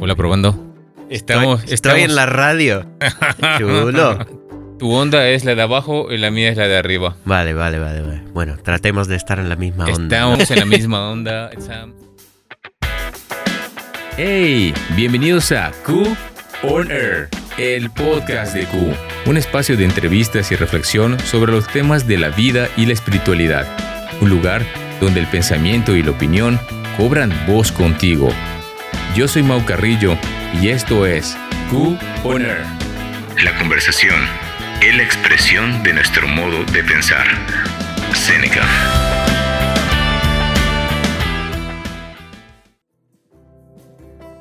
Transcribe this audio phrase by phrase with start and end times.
[0.00, 0.74] Hola, probando.
[1.10, 2.00] Estamos, estoy, estamos.
[2.00, 2.86] en la radio.
[3.58, 4.18] Chulo.
[4.78, 7.16] Tu onda es la de abajo y la mía es la de arriba.
[7.24, 8.22] Vale, vale, vale, vale.
[8.32, 9.92] Bueno, tratemos de estar en la misma onda.
[9.92, 11.50] Estamos en la misma onda.
[14.16, 16.16] Hey, bienvenidos a Q
[16.64, 18.76] On Air, el podcast de Q,
[19.26, 23.66] un espacio de entrevistas y reflexión sobre los temas de la vida y la espiritualidad.
[24.20, 24.62] Un lugar
[25.00, 26.58] donde el pensamiento y la opinión
[26.96, 28.28] cobran voz contigo.
[29.14, 30.16] Yo soy Mau Carrillo
[30.60, 31.36] y esto es
[31.70, 32.64] Q On Air.
[33.42, 34.20] La conversación
[34.82, 37.26] es la expresión de nuestro modo de pensar.
[38.12, 38.62] Seneca.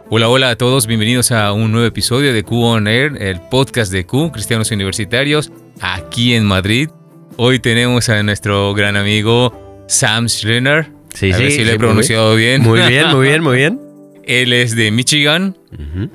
[0.10, 3.94] Hola, hola a todos, bienvenidos a un nuevo episodio de Q On Air, el podcast
[3.94, 6.90] de Q, Cristianos Universitarios, aquí en Madrid.
[7.38, 11.01] Hoy tenemos a nuestro gran amigo Sam Schreiner.
[11.14, 12.62] Sí, a sí, ver si sí, lo he pronunciado bien.
[12.62, 13.80] Muy bien, muy bien, muy bien.
[14.24, 15.58] Él es de Michigan,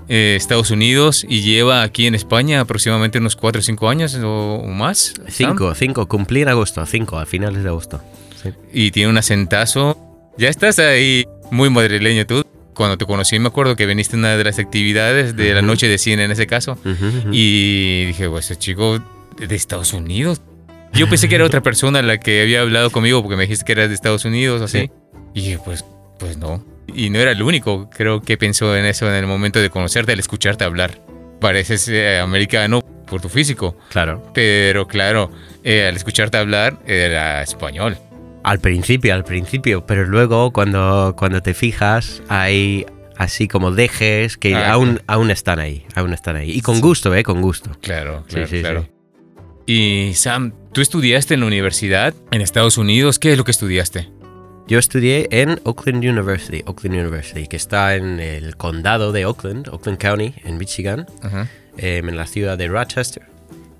[0.08, 4.54] eh, Estados Unidos, y lleva aquí en España aproximadamente unos 4 o 5 años o,
[4.54, 5.14] o más.
[5.28, 5.50] Sam.
[5.50, 8.00] Cinco, cinco, cumplí en agosto, cinco, a finales de agosto.
[8.42, 8.50] Sí.
[8.72, 9.98] Y tiene un acentazo.
[10.38, 12.42] Ya estás ahí muy madrileño tú.
[12.74, 15.88] Cuando te conocí me acuerdo que viniste a una de las actividades de la noche
[15.88, 16.78] de cine en ese caso.
[17.32, 19.02] Y dije, pues ese chico
[19.38, 20.40] de Estados Unidos.
[20.96, 23.72] Yo pensé que era otra persona la que había hablado conmigo porque me dijiste que
[23.72, 24.80] eras de Estados Unidos, así.
[24.80, 24.90] Sí.
[25.34, 25.84] Y dije, pues,
[26.18, 26.64] pues no.
[26.94, 30.12] Y no era el único, creo que pensó en eso en el momento de conocerte,
[30.12, 31.02] al escucharte hablar.
[31.40, 34.22] Pareces eh, americano por tu físico, Claro.
[34.32, 35.30] pero claro,
[35.64, 37.98] eh, al escucharte hablar era español.
[38.42, 42.86] Al principio, al principio, pero luego cuando, cuando te fijas hay
[43.18, 46.52] así como dejes que Ah, aún, aún están ahí, aún están ahí.
[46.52, 47.22] Y con gusto, ¿eh?
[47.22, 47.70] Con gusto.
[47.82, 48.82] Claro, Sí, claro, sí, claro.
[48.82, 48.90] sí.
[49.68, 53.18] Y Sam, tú estudiaste en la universidad en Estados Unidos.
[53.18, 54.10] ¿Qué es lo que estudiaste?
[54.68, 59.98] Yo estudié en Oakland University, Oakland University, que está en el condado de Oakland, Oakland
[59.98, 61.06] County, en Michigan,
[61.78, 63.22] eh, en la ciudad de Rochester.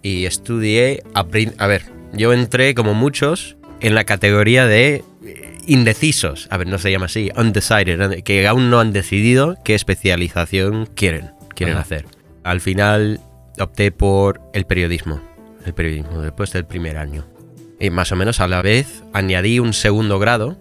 [0.00, 1.22] Y estudié, a,
[1.66, 1.82] ver,
[2.15, 7.06] yo entré como muchos en la categoría de eh, indecisos, a ver, no se llama
[7.06, 12.06] así, undecided, que aún no han decidido qué especialización quieren, quieren hacer.
[12.43, 13.20] Al final
[13.59, 15.20] opté por el periodismo,
[15.66, 17.27] el periodismo, después del primer año.
[17.78, 20.56] Y más o menos a la vez añadí un segundo grado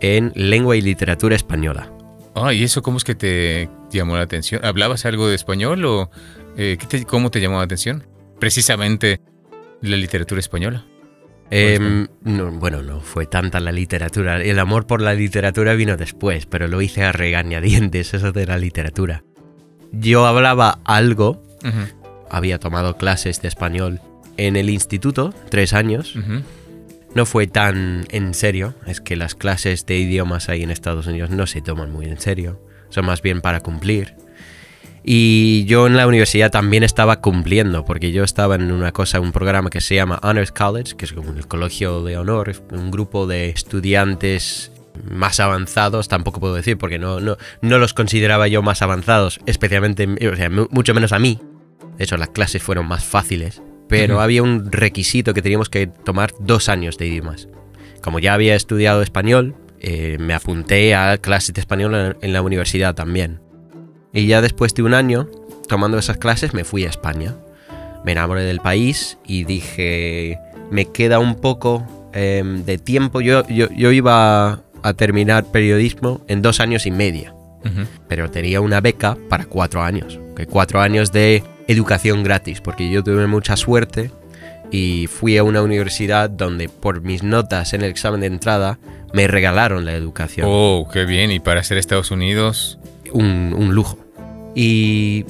[0.00, 1.90] en lengua y literatura española.
[2.34, 4.64] Ah, ¿y eso cómo es que te llamó la atención?
[4.64, 6.10] ¿Hablabas algo de español o
[6.56, 8.04] eh, ¿qué te- cómo te llamó la atención?
[8.40, 9.20] Precisamente
[9.82, 10.84] la literatura española.
[11.50, 14.42] Em, no, bueno, no fue tanta la literatura.
[14.42, 18.56] El amor por la literatura vino después, pero lo hice a regañadientes, eso de la
[18.56, 19.22] literatura.
[19.92, 21.42] Yo hablaba algo,
[22.30, 24.00] había tomado clases de español
[24.36, 26.16] en el instituto, tres años.
[26.16, 26.42] ujú.
[27.14, 31.28] No fue tan en serio, es que las clases de idiomas ahí en Estados Unidos
[31.28, 34.14] no se toman muy en serio, son más bien para cumplir.
[35.04, 39.32] Y yo en la universidad también estaba cumpliendo, porque yo estaba en una cosa, un
[39.32, 43.26] programa que se llama Honors College, que es como el colegio de honor, un grupo
[43.26, 44.70] de estudiantes
[45.10, 50.06] más avanzados, tampoco puedo decir, porque no, no, no los consideraba yo más avanzados, especialmente,
[50.30, 51.40] o sea, mu- mucho menos a mí.
[51.98, 53.60] De hecho, las clases fueron más fáciles,
[54.00, 57.48] pero había un requisito que teníamos que tomar dos años de idiomas.
[58.02, 62.42] Como ya había estudiado español, eh, me apunté a clases de español en- en la
[62.42, 63.40] universidad también.
[64.12, 65.28] Y ya después de un año
[65.68, 67.34] tomando esas clases me fui a España.
[68.04, 70.38] Me enamoré del país y dije,
[70.70, 73.20] me queda un poco em, de tiempo.
[73.22, 77.34] Yo, yo, yo iba a terminar periodismo en dos años y medio,
[78.08, 80.18] pero tenía una beca para cuatro años.
[80.36, 84.10] Que cuatro años de educación gratis, porque yo tuve mucha suerte
[84.70, 88.78] y fui a una universidad donde por mis notas en el examen de entrada
[89.12, 91.30] me regalaron la educación Oh, qué bien.
[91.30, 92.78] Y para ser Estados Unidos,
[93.12, 93.98] un, un lujo.
[94.54, 95.24] Y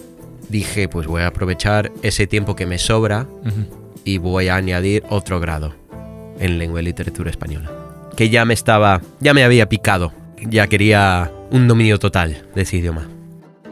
[0.48, 3.26] dije, pues voy a aprovechar ese tiempo que me sobra
[4.04, 5.74] y voy a añadir otro grado
[6.38, 7.70] en lengua y literatura española.
[8.16, 10.12] Que ya me estaba, ya me había picado,
[10.48, 13.08] ya quería un dominio total de ese idioma.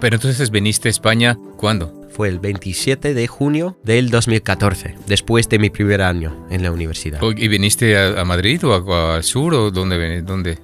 [0.01, 2.00] pero entonces viniste a España, ¿cuándo?
[2.11, 7.21] Fue el 27 de junio del 2014, después de mi primer año en la universidad.
[7.37, 10.23] ¿Y viniste a, Madrid o al sur o dónde?
[10.23, 10.59] dónde?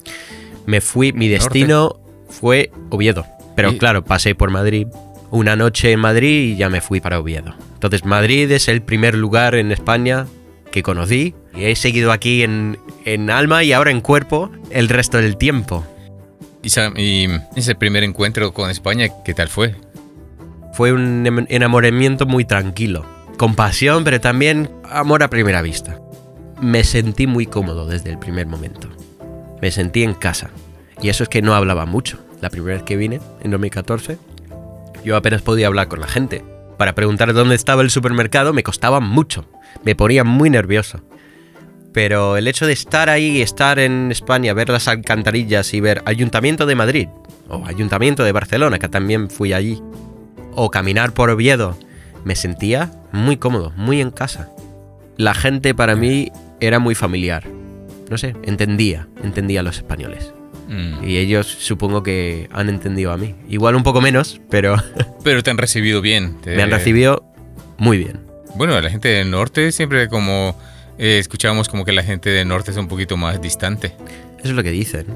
[0.67, 3.25] Me fui, mi destino fue Oviedo.
[3.55, 4.89] Pero Y- claro, pasé por Madrid
[5.31, 7.55] una noche en Madrid y ya me fui para Oviedo.
[7.75, 10.27] Entonces Madrid es el primer lugar en España
[10.71, 15.19] que conocí y he seguido aquí en, en alma y ahora en cuerpo el resto
[15.19, 15.85] del tiempo.
[16.63, 19.77] Y, Sam, y ese primer encuentro con España, ¿qué tal fue?
[20.77, 23.07] Fue un enamoramiento muy tranquilo,
[23.39, 26.03] con pasión, pero también amor a primera vista.
[26.61, 28.91] Me sentí muy cómodo desde el primer momento.
[29.63, 30.51] Me sentí en casa.
[31.01, 32.19] Y eso es que no hablaba mucho.
[32.43, 34.19] la primera vez que vine, en 2014,
[35.03, 36.45] yo apenas podía hablar con la gente.
[36.77, 39.47] Para preguntar dónde estaba el supermercado me costaba mucho,
[39.83, 41.01] me ponía muy nervioso.
[41.95, 46.67] Pero el hecho de estar ahí, estar en España, ver las alcantarillas y ver Ayuntamiento
[46.67, 47.09] de Madrid,
[47.49, 49.81] o Ayuntamiento de Barcelona, que también fui allí,
[50.57, 51.79] o caminar por Oviedo,
[52.25, 54.49] me sentía muy cómodo, muy en casa.
[55.17, 57.45] La gente para mí era muy familiar.
[58.11, 60.33] No sé, entendía, entendía a los españoles.
[60.69, 61.05] Mm.
[61.05, 63.35] Y ellos supongo que han entendido a mí.
[63.49, 64.77] Igual un poco menos, pero
[65.25, 66.37] Pero te han recibido bien.
[66.41, 67.25] te- me han recibido
[67.79, 68.21] muy bien.
[68.57, 70.59] Bueno, la gente del norte siempre como
[70.99, 73.89] eh, escuchábamos como que la gente del norte es un poquito más distante.
[74.39, 75.07] Eso es lo que dicen.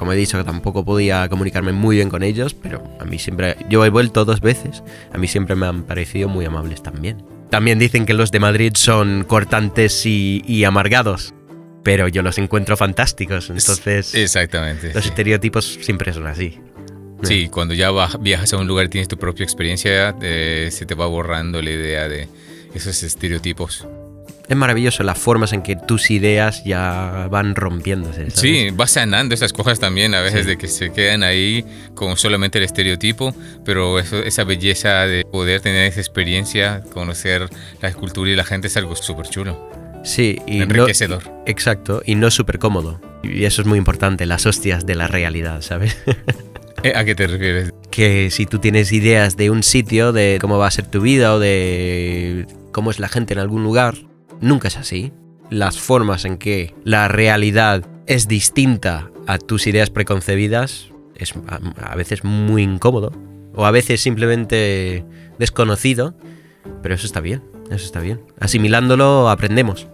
[0.00, 3.54] Como he dicho, que tampoco podía comunicarme muy bien con ellos, pero a mí siempre...
[3.68, 4.82] Yo he vuelto dos veces,
[5.12, 7.22] a mí siempre me han parecido muy amables también.
[7.50, 11.34] También dicen que los de Madrid son cortantes y, y amargados,
[11.82, 14.94] pero yo los encuentro fantásticos, entonces Exactamente.
[14.94, 15.10] los sí.
[15.10, 16.58] estereotipos siempre son así.
[17.22, 20.94] Sí, cuando ya viajas a un lugar y tienes tu propia experiencia, eh, se te
[20.94, 22.26] va borrando la idea de
[22.72, 23.86] esos estereotipos.
[24.50, 28.16] Es maravilloso las formas en que tus ideas ya van rompiéndose.
[28.30, 28.34] ¿sabes?
[28.34, 30.46] Sí, vas sanando esas cosas también a veces Sí.
[30.48, 31.64] de que se quedan ahí
[31.94, 33.32] con solamente el estereotipo,
[33.64, 37.48] pero eso, esa belleza de poder tener esa experiencia, conocer
[37.80, 39.70] la cultura y la gente es algo súper chulo,
[40.04, 41.22] Sí, y no- enriquecedor.
[41.46, 43.00] exacto, y no súper cómodo.
[43.22, 45.96] Y eso es muy importante, las hostias de la realidad, ¿sabes?
[46.82, 47.74] Eh, ¿A qué te refieres?
[47.90, 51.34] que si tú tienes ideas de un sitio, de cómo va a ser tu vida
[51.34, 53.96] o de cómo es la gente en algún lugar,
[54.40, 55.12] nunca es así.
[55.50, 62.24] Las formas en que la realidad es distinta a tus ideas preconcebidas es a, veces
[62.24, 63.12] muy incómodo
[63.54, 65.04] o a veces simplemente
[65.38, 66.14] desconocido,
[66.82, 68.20] pero eso está bien, eso está bien.
[68.38, 69.86] Asimilándolo aprendemos.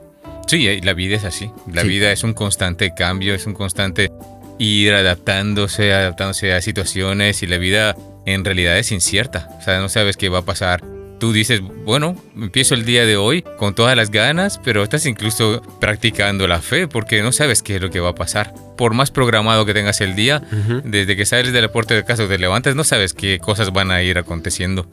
[0.46, 1.50] Sí, eh, la vida es así.
[1.72, 1.88] La Sí.
[1.88, 4.10] vida es un constante cambio, es un constante
[4.58, 7.96] ir adaptándose, adaptándose a situaciones y la vida
[8.26, 9.48] en realidad es incierta.
[9.58, 10.82] O sea, no sabes qué va a pasar.
[11.18, 15.62] Tú dices, bueno, empiezo el día de hoy con todas las ganas, pero estás incluso
[15.80, 18.52] practicando la fe porque no sabes qué es lo que va a pasar.
[18.76, 20.42] Por más programado que tengas el día,
[20.84, 23.72] desde que sales de la puerta de casa o te levantas, no sabes qué cosas
[23.72, 24.86] van a ir aconteciendo.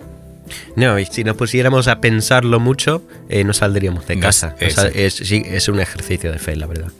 [0.77, 4.53] No, y si nos pusiéramos a pensarlo mucho, eh, no saldríamos de No, casa.
[4.55, 4.97] O sea, exacto.
[4.99, 6.91] es, sí, es un ejercicio de fe, la verdad.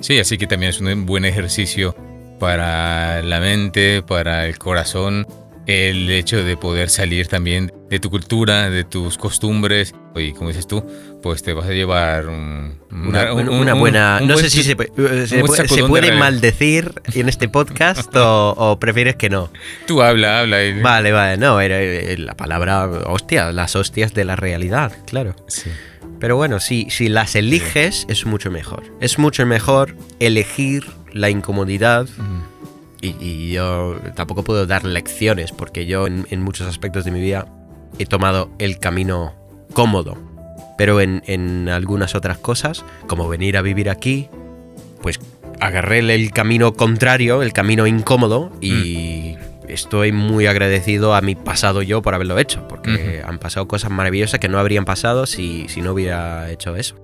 [0.00, 1.96] Sí, así que también es un buen ejercicio
[2.38, 5.26] para la mente, para el corazón,
[5.66, 9.94] el hecho de poder salir también de tu cultura, de tus costumbres.
[10.14, 10.84] Y como dices tú,
[11.22, 14.20] pues te vas a llevar un- Una, un- una un- buena.
[14.20, 19.16] no buen sé si se, buen puede, se maldecir en este podcast o, o prefieres
[19.16, 19.50] que no.
[19.86, 20.64] Tú habla, habla.
[20.64, 25.34] y- Vale, vale, no, era eh, la palabra hostia, las hostias de la realidad, claro.
[25.48, 25.70] Sí.
[26.20, 28.84] Pero bueno, si, si las eliges es mucho mejor.
[29.00, 32.42] Es mucho mejor elegir la incomodidad Mm.
[33.00, 37.20] y, y yo tampoco puedo dar lecciones porque yo en, en muchos aspectos de mi
[37.20, 37.46] vida
[37.98, 39.34] he tomado el camino
[39.72, 40.16] cómodo.
[40.78, 44.28] Pero en, en algunas otras cosas, como venir a vivir aquí,
[45.02, 45.20] pues
[45.60, 49.36] agarré el, camino contrario, el camino incómodo y
[49.68, 54.40] estoy muy agradecido a mi pasado yo por haberlo hecho, porque han pasado cosas maravillosas
[54.40, 56.96] que no habrían pasado si, si no hubiera hecho eso.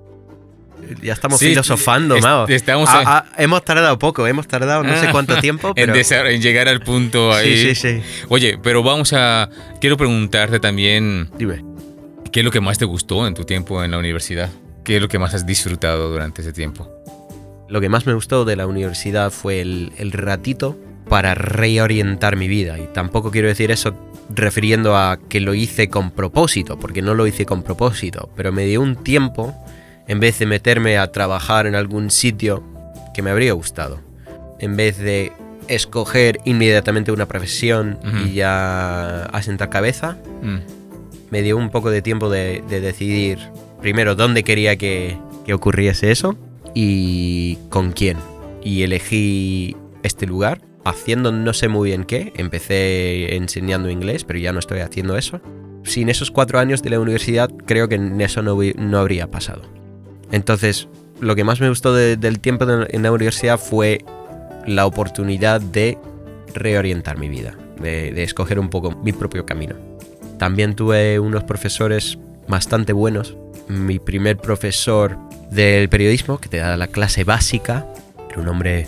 [1.01, 2.47] Ya estamos Sí, filosofando, es- Mao.
[2.47, 5.93] estamos Ah, ah, hemos tardado poco, hemos tardado no sé cuánto tiempo, pero...
[5.95, 7.57] En, llegar al punto ahí.
[7.57, 8.03] Sí, sí, sí.
[8.29, 9.49] Oye, pero vamos a...
[9.81, 11.63] Quiero preguntarte también, Dime.
[12.31, 14.49] ¿qué es lo que más te gustó en tu tiempo en la universidad?
[14.83, 16.89] ¿Qué es lo que más has disfrutado durante ese tiempo?
[17.69, 20.77] Lo que más me gustó de la universidad fue el, el ratito
[21.09, 22.77] para reorientar mi vida.
[22.79, 23.93] Y tampoco quiero decir eso
[24.33, 28.65] refiriendo a que lo hice con propósito, porque no lo hice con propósito, pero me
[28.65, 29.55] dio un tiempo
[30.07, 32.63] en vez de meterme a trabajar en algún sitio
[33.13, 33.99] que me habría gustado.
[34.59, 35.31] En vez de
[35.67, 40.57] escoger inmediatamente una profesión y ya asentar cabeza, Mm.
[41.31, 43.39] me dio un poco de tiempo de, de decidir
[43.81, 46.35] primero dónde quería que, que ocurriese eso
[46.73, 48.17] y con quién.
[48.63, 52.31] Y elegí este lugar haciendo no sé muy bien qué.
[52.37, 55.41] Empecé enseñando inglés, pero ya no estoy haciendo eso.
[55.83, 59.61] Sin esos cuatro años de la universidad, creo que eso no, no habría pasado.
[60.31, 60.87] Entonces,
[61.21, 64.03] lo que más me gustó de- del tiempo en la universidad fue
[64.65, 65.97] la oportunidad de
[66.53, 69.75] reorientar mi vida, de, de escoger un poco mi propio camino.
[70.37, 72.17] También tuve unos profesores
[72.47, 73.35] bastante buenos.
[73.67, 75.17] Mi primer profesor
[75.51, 77.85] del periodismo, que te da la clase básica,
[78.29, 78.87] era un hombre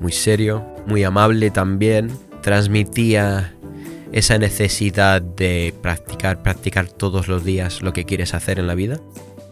[0.00, 2.10] muy serio, muy amable también.
[2.42, 3.52] Transmitía
[4.12, 8.98] esa necesidad de practicar, practicar todos los días lo que quieres hacer en la vida.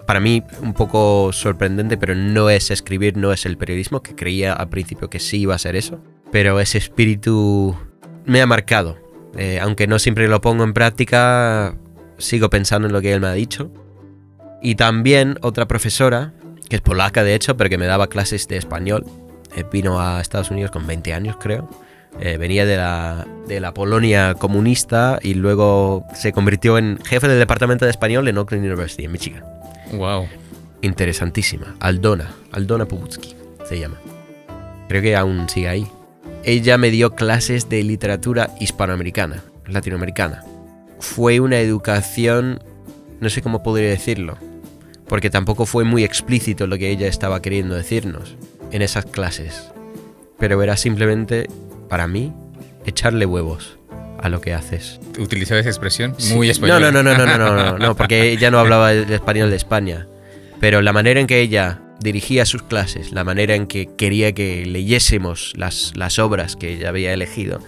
[0.07, 4.53] Para mí un poco sorprendente, pero no es escribir, no es el periodismo, que creía
[4.53, 6.01] al principio que sí iba a ser eso.
[6.31, 7.77] Pero ese espíritu
[8.25, 8.99] me ha marcado.
[9.37, 11.77] Eh, aunque no siempre lo pongo en práctica,
[12.19, 13.71] sigo pensando en lo que él me ha dicho.
[14.63, 16.33] Y también otra profesora,
[16.69, 19.05] que es polaca de hecho, pero que me daba clases de español,
[19.57, 21.69] eh, vino a Estados Unidos con 20 años creo.
[22.21, 27.39] Eh, venía de la, de la Polonia comunista y luego se convirtió en jefe del
[27.39, 29.56] departamento de español en Oakland University, en Michigan.
[29.93, 30.28] Wow.
[30.83, 31.75] Interesantísima.
[31.81, 32.35] Aldona.
[32.52, 33.35] Aldona Pubutsky
[33.69, 34.00] se llama.
[34.88, 35.87] Creo que aún sigue ahí.
[36.45, 40.45] Ella me dio clases de literatura hispanoamericana, latinoamericana.
[41.00, 42.62] Fue una educación,
[43.21, 44.38] no sé cómo podría decirlo,
[45.09, 48.37] porque tampoco fue muy explícito lo que ella estaba queriendo decirnos
[48.71, 49.71] en esas clases.
[50.38, 51.49] Pero era simplemente,
[51.88, 52.33] para mí,
[52.85, 53.78] echarle huevos
[54.26, 55.00] a lo que haces.
[55.18, 56.14] ¿Utilizaba esa expresión?
[56.18, 56.35] Sí.
[56.35, 56.80] Muy español.
[56.83, 59.56] No, no, no, no, no, no, no, no, porque ella no hablaba el español de
[59.56, 60.06] España.
[60.61, 64.64] Pero la manera en que ella dirigía sus clases, la manera en que quería que
[64.66, 67.61] leyésemos las, las obras que ella había elegido,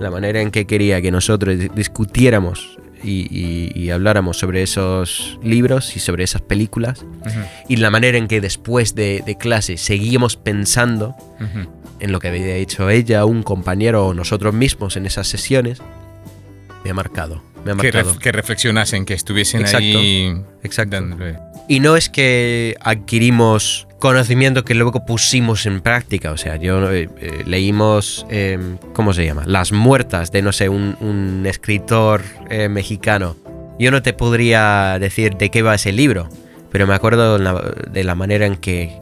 [0.00, 5.38] la manera en que quería que nosotros di- discutiéramos y, y- y habláramos sobre esos
[5.42, 9.76] libros y sobre esas películas, Ujú, y la manera en que después de, de clase
[9.76, 11.68] seguíamos pensando ujú.
[12.00, 15.80] en lo que había dicho ella, un compañero o nosotros mismos en esas sesiones,
[16.86, 17.42] me ha marcado.
[17.64, 18.14] Me ha Que, marcado.
[18.14, 20.40] ref- que reflexionasen, que estuviesen Exacto, ahí.
[20.62, 20.96] exacto.
[20.96, 21.38] dándole-
[21.68, 26.30] Y no es que adquirimos conocimiento que luego pusimos en práctica.
[26.30, 28.58] O sea, yo eh, eh, leímos, eh,
[28.92, 29.42] ¿cómo se llama?
[29.46, 33.36] Las muertas de, no sé, un, un escritor eh, mexicano.
[33.80, 36.28] Yo no te podría decir de qué va ese libro,
[36.70, 38.96] pero me acuerdo de la manera en que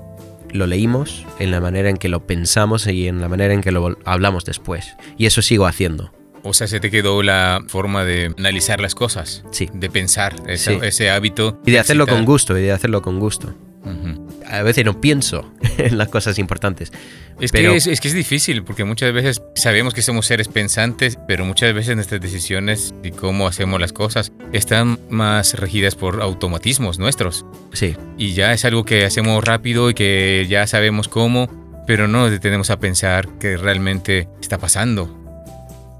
[0.50, 3.72] lo leímos, en la manera en que lo pensamos y en la manera en que
[3.72, 4.94] lo hablamos después.
[5.18, 6.12] Y eso sigo haciendo.
[6.44, 9.42] O sea, se te quedó la forma de analizar las cosas.
[9.50, 9.68] Sí.
[9.72, 10.78] De pensar, esa- Sí.
[10.82, 11.58] ese hábito.
[11.64, 12.26] Y de hacerlo con ejercitar.
[12.32, 13.54] gusto, y de hacerlo con gusto.
[13.84, 14.28] Ujú.
[14.46, 16.92] A veces no pienso en las cosas importantes.
[17.40, 20.48] Es, Pero- que es, es que es difícil, porque muchas veces sabemos que somos seres
[20.48, 26.22] pensantes, pero muchas veces nuestras decisiones y cómo hacemos las cosas están más regidas por
[26.22, 27.44] automatismos nuestros.
[27.72, 31.48] Sí, Y ya es algo que hacemos rápido y que ya sabemos cómo,
[31.86, 35.20] pero no nos detenemos a pensar que realmente está pasando.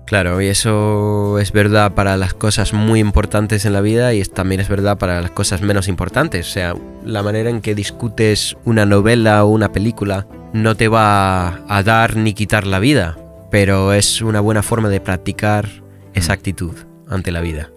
[0.06, 4.60] Claro, y eso es verdad para las cosas muy importantes en la vida y también
[4.60, 6.46] es verdad para las cosas menos importantes.
[6.46, 11.64] O sea, la manera en que discutes una novela o una película no te va
[11.68, 13.16] a dar ni quitar la vida,
[13.50, 15.68] pero es una buena forma de practicar
[16.12, 16.74] esa actitud
[17.08, 17.70] ante la vida.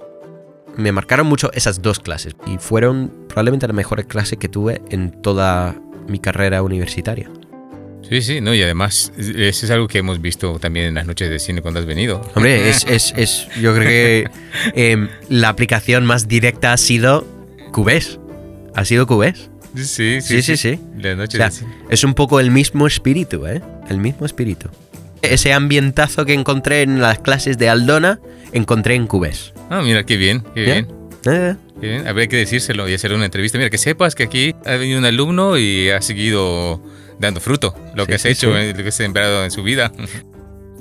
[0.76, 5.12] Me marcaron mucho esas dos clases y fueron probablemente las mejores clases que tuve en
[5.22, 5.76] toda
[6.08, 7.32] mi carrera universitaria.
[8.10, 11.30] Sí, sí, no, y además eso es algo que hemos visto también en las noches
[11.30, 12.22] de cine cuando has venido.
[12.36, 14.30] Hombre, es, es, es- yo creo que
[14.76, 17.28] em, la aplicación más directa ha sido
[17.74, 18.20] Cubes.
[18.76, 19.50] Ha sido Cubes.
[19.76, 20.80] Sí, Sí, sí, sí.
[20.98, 21.72] Las O noches sea, de cine.
[21.90, 23.62] es un poco el mismo espíritu, ¿eh?
[23.90, 24.70] El mismo espíritu.
[25.22, 28.20] Ese ambientazo que encontré en las clases de Aldona,
[28.54, 29.54] encontré en Cubes.
[29.70, 30.74] Ah, mira, qué bien, qué ¿Ya?
[30.74, 30.88] bien.
[31.26, 32.08] Eh, Qué bien.
[32.08, 33.58] Habría que decírselo y hacer una entrevista.
[33.58, 36.82] Mira, que sepas que aquí ha venido un alumno y ha seguido
[37.20, 37.76] dando fruto.
[37.96, 38.58] Lo Sí, que has sí, hecho, sí.
[38.60, 39.92] eh, lo que has sembrado en su vida.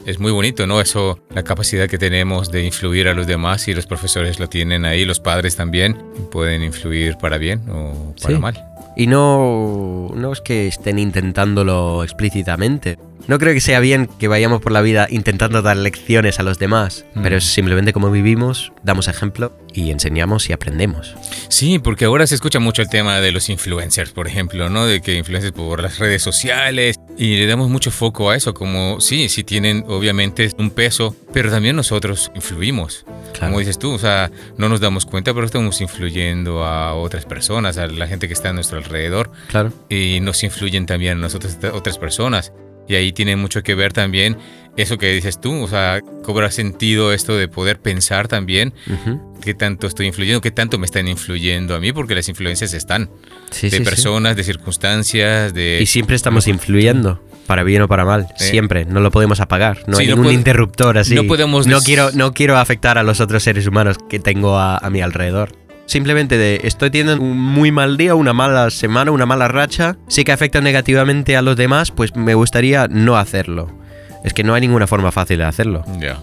[0.06, 0.80] Es muy bonito, ¿no?
[0.80, 4.84] Eso, la capacidad que tenemos de influir a los demás y los profesores lo tienen
[4.84, 5.96] ahí, los padres también
[6.30, 8.64] pueden influir para bien o para mal.
[8.96, 12.98] Y no, no es que estén intentándolo explícitamente.
[13.28, 16.58] No creo que sea bien que vayamos por la vida intentando dar lecciones a los
[16.58, 17.22] demás, Mm.
[17.22, 21.14] pero es simplemente como vivimos, damos ejemplo y enseñamos y aprendemos.
[21.48, 24.86] Sí, porque ahora se escucha mucho el tema de los influencers, por ejemplo, ¿no?
[24.86, 29.00] De que influencers por las redes sociales y le damos mucho foco a eso, como
[29.00, 33.04] sí, sí tienen obviamente un peso, pero también nosotros influimos.
[33.32, 33.48] Claro.
[33.52, 37.76] Como dices tú, o sea, no nos damos cuenta, pero estamos influyendo a otras personas,
[37.78, 39.72] a la gente que está a nuestro alrededor Claro.
[39.88, 42.52] y nos influyen también a nosotros otras personas.
[42.88, 44.36] Y ahí tiene mucho que ver también
[44.76, 49.20] eso que dices tú, o sea, cobra sentido esto de poder pensar también Ujú.
[49.40, 53.08] qué tanto estoy influyendo, qué tanto me están influyendo a mí, porque las influencias están
[53.50, 53.84] Sí, de sí, sí.
[53.84, 55.78] personas, de circunstancias, de...
[55.80, 58.34] Y siempre estamos influyendo, para bien o para mal, Eh.
[58.38, 61.14] siempre, no lo podemos apagar, no Sí, hay no ningún interruptor así.
[61.14, 64.76] no podemos no quiero, no quiero afectar a los otros seres humanos que tengo a,
[64.78, 65.52] a mi alrededor.
[65.86, 70.24] Simplemente de estoy teniendo un muy mal día, una mala semana, una mala racha, sí
[70.24, 73.72] que afecta negativamente a los demás, pues me gustaría no hacerlo.
[74.26, 76.20] Es que no hay ninguna forma fácil de hacerlo, Ya,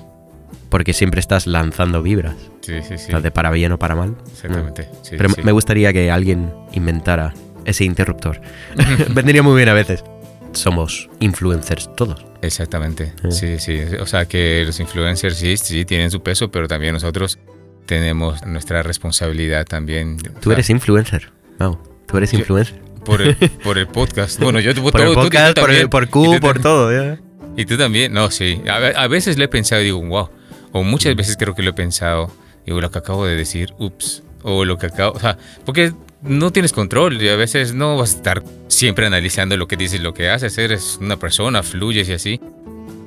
[0.69, 3.11] porque siempre estás lanzando vibras, sí, sí, sí.
[3.11, 4.15] las de para bien o para mal.
[4.31, 4.89] Exactamente.
[5.01, 5.41] sí, Pero sí.
[5.43, 7.33] me gustaría que alguien inventara
[7.65, 8.41] ese interruptor.
[9.13, 10.03] Vendría muy bien a veces.
[10.51, 12.25] Somos influencers todos.
[12.43, 13.31] Exactamente, Eh.
[13.31, 13.79] sí, sí.
[13.99, 17.39] O sea que los influencers sí, sí tienen su peso, pero también nosotros
[17.87, 20.17] tenemos nuestra responsabilidad también.
[20.35, 21.31] O Tú sea, eres influencer.
[21.59, 22.79] Wow, tú eres Yo- influencer.
[23.05, 24.39] por el, por el podcast.
[24.39, 26.91] Bueno, yo Por el podcast, por, el- por Q, por todo.
[26.91, 27.19] ya.
[27.55, 28.13] ¿Y tú también?
[28.13, 28.61] No, sí.
[28.67, 30.29] A, a veces le he pensado y digo, wow.
[30.71, 32.31] O muchas veces creo que lo he pensado.
[32.65, 34.23] Digo, lo que acabo de decir, ups.
[34.41, 35.13] O lo que acabo.
[35.15, 39.55] O sea, porque no tienes control y a veces no vas a estar siempre analizando
[39.57, 40.57] lo que dices, lo que haces.
[40.57, 42.41] Eres una persona, fluyes y así.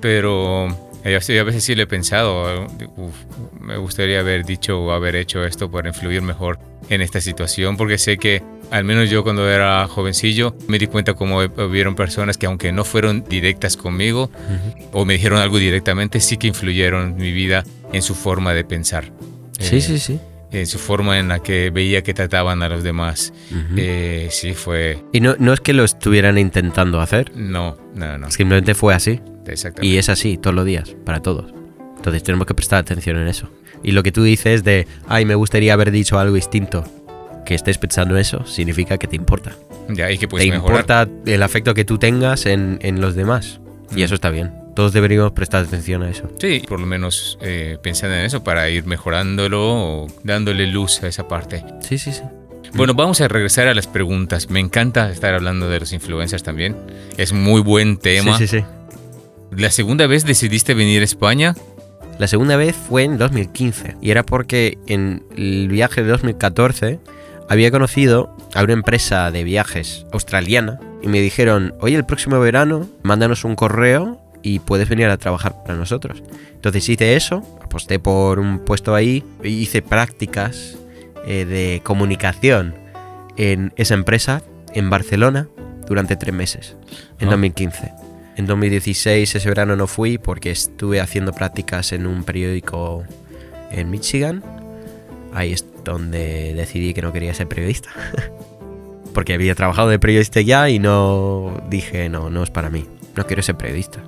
[0.00, 3.14] Pero eh, a veces sí le he pensado, uf,
[3.60, 6.58] me gustaría haber dicho o haber hecho esto para influir mejor
[6.88, 11.14] en esta situación, porque sé que al menos yo cuando era jovencillo me di cuenta
[11.14, 14.30] como hubieron personas que aunque no fueron directas conmigo
[14.92, 19.04] o me dijeron algo directamente, sí que influyeron mi vida en su forma de pensar.
[19.58, 20.20] Sí, Eh, sí, sí.
[20.52, 23.32] En su forma en la que veía que trataban a los demás.
[23.76, 25.02] Eh, sí, fue...
[25.12, 28.30] Y no, no es que lo estuvieran intentando hacer, No, no, no.
[28.30, 29.20] simplemente fue así.
[29.46, 29.86] Exactamente.
[29.94, 31.52] Y es así todos los días, para todos.
[31.96, 33.50] Entonces tenemos que prestar atención en eso.
[33.82, 36.84] Y lo que tú dices de, ay, me gustaría haber dicho algo distinto,
[37.44, 39.52] que estés pensando eso, significa que te importa.
[39.88, 40.80] Ya, y que puedes te mejorar.
[40.80, 43.60] importa el afecto que tú tengas en, en los demás.
[43.92, 44.02] Y Mm.
[44.04, 44.52] eso está bien.
[44.76, 46.30] Todos deberíamos prestar atención a eso.
[46.38, 51.08] Sí, por lo menos eh, pensando en eso para ir mejorándolo o dándole luz a
[51.08, 51.64] esa parte.
[51.80, 52.20] Sí, sí, sí.
[52.74, 54.50] Bueno, vamos a regresar a las preguntas.
[54.50, 56.76] Me encanta estar hablando de los influencers también.
[57.16, 58.36] Es muy buen tema.
[58.36, 58.66] Sí, sí, sí.
[59.50, 61.54] La segunda vez decidiste venir a España.
[62.18, 67.00] La segunda vez fue en 2015 y era porque en el viaje de 2014
[67.48, 72.88] había conocido a una empresa de viajes australiana y me dijeron, oye, el próximo verano
[73.02, 76.22] mándanos un correo y puedes venir a trabajar para nosotros.
[76.54, 80.78] Entonces hice eso, aposté por un puesto ahí, hice prácticas
[81.26, 82.76] eh, de comunicación
[83.36, 85.48] en esa empresa en Barcelona
[85.88, 86.76] durante tres meses,
[87.18, 87.32] en Ah.
[87.32, 87.92] 2015.
[88.36, 93.02] En 2016 ese verano no fui porque estuve haciendo prácticas en un periódico
[93.72, 94.44] en Michigan.
[95.34, 97.90] Ahí es donde decidí que no quería ser periodista.
[99.12, 102.86] porque había trabajado de periodista ya y no dije, no, no es para mí.
[103.16, 104.04] No quiero ser periodista.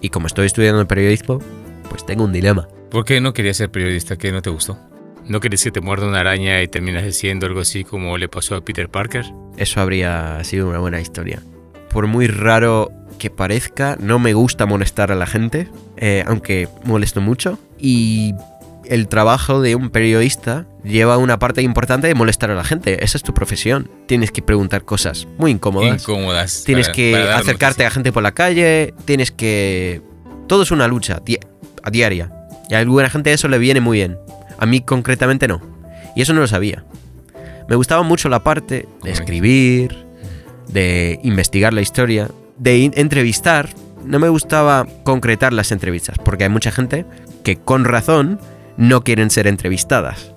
[0.00, 1.40] Y como estoy estudiando periodismo,
[1.88, 2.68] pues tengo un dilema.
[2.90, 4.16] ¿Por qué no querías ser periodista?
[4.16, 4.78] ¿Qué no te gustó?
[5.26, 8.54] ¿No querías que te muerda una araña y terminas siendo algo así como le pasó
[8.54, 9.24] a Peter Parker?
[9.56, 11.42] Eso habría sido una buena historia.
[11.90, 17.20] Por muy raro que parezca, no me gusta molestar a la gente, eh, aunque molesto
[17.20, 17.58] mucho.
[17.78, 18.34] Y
[18.84, 23.02] el trabajo de un periodista lleva una parte importante de molestar a la gente.
[23.04, 23.90] Esa es tu profesión.
[24.06, 26.02] Tienes que preguntar cosas muy incómodas.
[26.02, 26.62] Incómodas.
[26.64, 28.94] tienes para- que para acercarte a gente por la calle.
[29.04, 30.00] Tienes que...
[30.46, 31.38] Todo es una lucha di-
[31.82, 32.32] a diaria.
[32.70, 34.18] Y a alguna gente eso le viene muy bien.
[34.58, 35.60] A mí concretamente no.
[36.14, 36.84] Y eso no lo sabía.
[37.68, 40.06] Me gustaba mucho la parte de escribir,
[40.68, 43.68] de investigar la historia, de entrevistar.
[44.04, 47.04] No me gustaba concretar las entrevistas, porque hay mucha gente
[47.42, 48.38] que con razón
[48.76, 50.32] no quieren ser entrevistadas.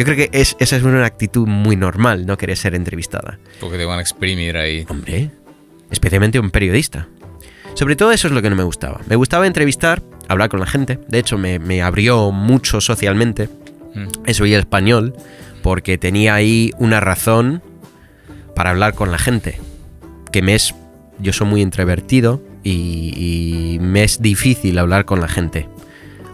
[0.00, 3.38] Yo creo que es, esa es una actitud muy normal, no querer ser entrevistada.
[3.60, 4.86] Porque te van a exprimir ahí.
[4.88, 5.30] Hombre,
[5.90, 7.06] especialmente un periodista.
[7.74, 9.02] Sobre todo eso es lo que no me gustaba.
[9.08, 10.98] Me gustaba entrevistar, hablar con la gente.
[11.08, 13.50] De hecho, me, me abrió mucho socialmente.
[13.94, 14.06] Mm.
[14.24, 15.14] Eso y el español,
[15.62, 17.62] porque tenía ahí una razón
[18.56, 19.60] para hablar con la gente.
[20.32, 20.74] Que me es.
[21.18, 25.68] Yo soy muy introvertido y, y me es difícil hablar con la gente.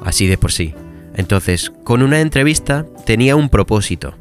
[0.04, 0.72] Así de por sí.
[1.16, 4.14] Entonces, con una entrevista tenía un propósito.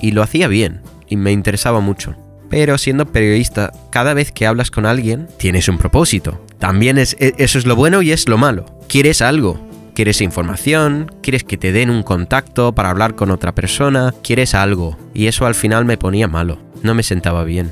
[0.00, 0.80] Y lo hacía bien.
[1.08, 2.16] Y me interesaba mucho.
[2.50, 6.44] Pero siendo periodista, cada vez que hablas con alguien, tienes un propósito.
[6.58, 8.66] También es, e- eso es lo bueno y es lo malo.
[8.88, 9.58] Quieres algo.
[9.94, 14.96] Quieres información, quieres que te den un contacto para hablar con otra persona, quieres algo.
[15.12, 16.58] Y eso al final me ponía malo.
[16.82, 17.70] No me sentaba bien.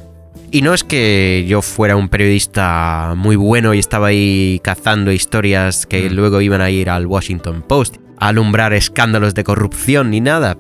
[0.51, 5.87] Y no es que yo fuera un periodista muy bueno y estaba ahí cazando historias
[5.87, 6.13] que Mm.
[6.15, 10.57] luego iban a ir al Washington Post, alumbrar escándalos de corrupción ni nada.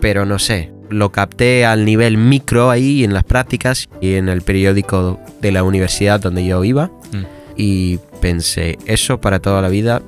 [0.00, 4.42] Pero no sé, lo capté al nivel micro ahí en las prácticas y en el
[4.42, 6.86] periódico de la universidad donde yo iba.
[7.12, 7.24] Mm.
[7.56, 10.02] Y pensé, eso para toda la vida,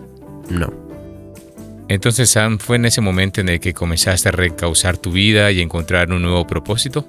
[0.49, 0.73] no.
[1.89, 5.61] Entonces, Sam, ¿fue en ese momento en el que comenzaste a recausar tu vida y
[5.61, 7.07] encontrar un nuevo propósito?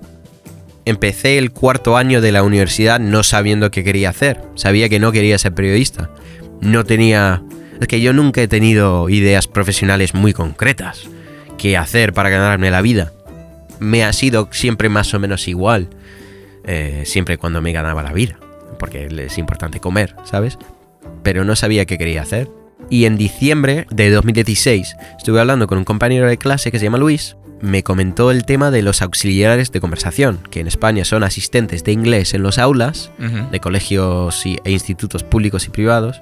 [0.84, 4.42] Empecé el cuarto año de la universidad no sabiendo qué quería hacer.
[4.56, 6.10] Sabía que no quería ser periodista.
[6.60, 7.42] No tenía...
[7.80, 11.04] Es que yo nunca he tenido ideas profesionales muy concretas.
[11.58, 13.12] ¿Qué hacer para ganarme la vida?
[13.80, 15.90] Me ha sido siempre más o menos igual.
[16.66, 18.40] eh, siempre cuando me ganaba la vida.
[18.80, 20.58] Porque es importante comer, ¿sabes?
[21.22, 22.50] Pero no sabía qué quería hacer.
[22.90, 26.98] Y en diciembre de 2016 estuve hablando con un compañero de clase que se llama
[27.00, 27.36] Luis.
[27.60, 31.92] Me comentó el tema de los auxiliares de conversación, que en España son asistentes de
[31.94, 33.12] inglés en los aulas
[33.52, 36.22] de colegios y- e institutos públicos y privados.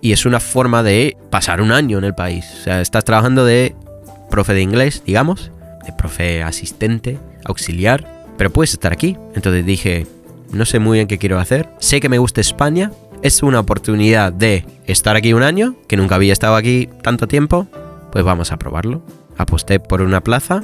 [0.00, 2.46] Y es una forma de pasar un año en el país.
[2.60, 3.74] O sea, estás trabajando de
[4.30, 5.52] profe de inglés, digamos,
[5.84, 8.06] de profe asistente, auxiliar,
[8.38, 9.16] pero puedes estar aquí.
[9.34, 10.06] Entonces dije,
[10.52, 11.68] no sé muy bien qué quiero hacer.
[11.78, 16.14] Sé que me gusta España es una oportunidad de estar aquí un año, que nunca
[16.14, 17.66] había estado aquí tanto tiempo,
[18.12, 19.02] pues vamos a probarlo.
[19.36, 20.62] Aposté por una plaza,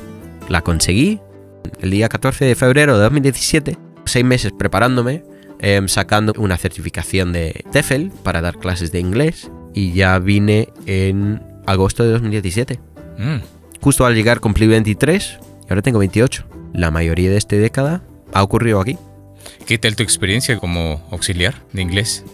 [0.49, 1.21] la conseguí
[1.81, 5.23] el día 14 de febrero de 2017, seis meses preparándome,
[5.61, 11.43] em, sacando una certificación de TEFL para dar clases de inglés y ya vine en
[11.67, 12.81] agosto de 2017.
[13.19, 13.37] Mm.
[13.81, 16.45] Justo al llegar cumplí 23 y ahora tengo 28.
[16.73, 18.99] La mayoría de esta década ha ocurrido aquí.
[19.67, 22.25] ¿Qué tal tu experiencia como auxiliar de inglés?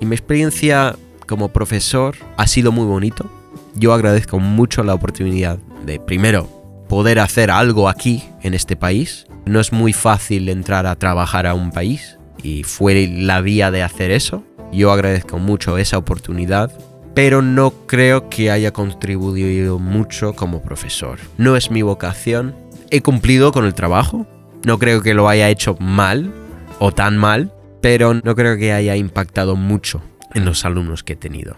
[0.00, 3.30] Y mi experiencia como profesor ha sido muy bonito.
[3.74, 6.48] Yo agradezco mucho la oportunidad de, primero,
[6.88, 9.26] poder hacer algo aquí, en este país.
[9.46, 13.82] No es muy fácil entrar a trabajar a un país y fue la vía de
[13.82, 14.44] hacer eso.
[14.72, 16.72] Yo agradezco mucho esa oportunidad,
[17.14, 21.18] pero no creo que haya contribuido mucho como profesor.
[21.38, 22.54] No es mi vocación.
[22.90, 24.26] He cumplido con el trabajo.
[24.64, 26.32] No creo que lo haya hecho mal
[26.78, 30.00] o tan mal, pero no creo que haya impactado mucho
[30.34, 31.56] en los alumnos que he tenido.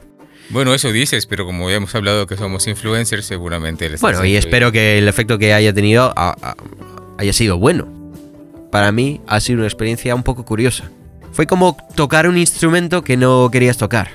[0.50, 3.88] Bueno, eso dices, pero como ya hemos hablado que somos influencers, seguramente...
[4.00, 6.56] Bueno, y espero que el efecto que haya tenido a- a-
[7.18, 7.88] haya sido bueno.
[8.76, 10.90] Para mí ha sido una experiencia un poco curiosa.
[11.32, 14.10] Fue como tocar un instrumento que no querías tocar.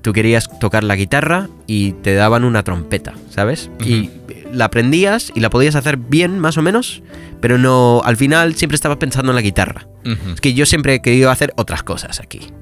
[0.00, 3.68] Tú querías tocar la guitarra y te daban una trompeta, ¿sabes?
[3.84, 4.10] Y
[4.52, 7.02] la aprendías y la podías hacer bien, más o menos,
[7.40, 9.88] pero no, al final siempre estabas pensando en la guitarra.
[10.04, 10.34] Ujú.
[10.34, 12.52] Es que yo siempre he querido hacer otras cosas aquí.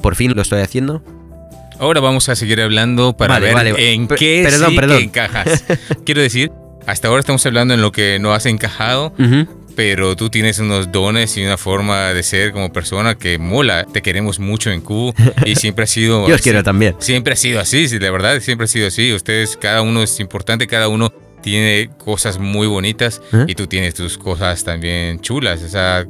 [0.00, 1.02] Por fin lo estoy haciendo.
[1.78, 3.92] Ahora vamos a seguir hablando para Vale, ver vale.
[3.92, 4.96] en qué perdón, sí perdón.
[4.96, 5.64] que encajas.
[6.06, 6.52] Quiero decir,
[6.86, 9.46] hasta ahora estamos hablando en lo que no has encajado, Ujú.
[9.76, 13.84] Pero tú tienes unos dones y una forma de ser como persona que mola.
[13.84, 16.26] Te queremos mucho en Q y siempre ha sido...
[16.26, 16.96] Yo os quiero también.
[16.98, 19.12] Siempre ha sido así, sí, de verdad, siempre ha sido así.
[19.12, 21.12] Ustedes, cada uno es importante, cada uno
[21.42, 23.44] tiene cosas muy bonitas ¿Eh?
[23.48, 25.62] y tú tienes tus cosas también chulas.
[25.62, 26.06] O sea,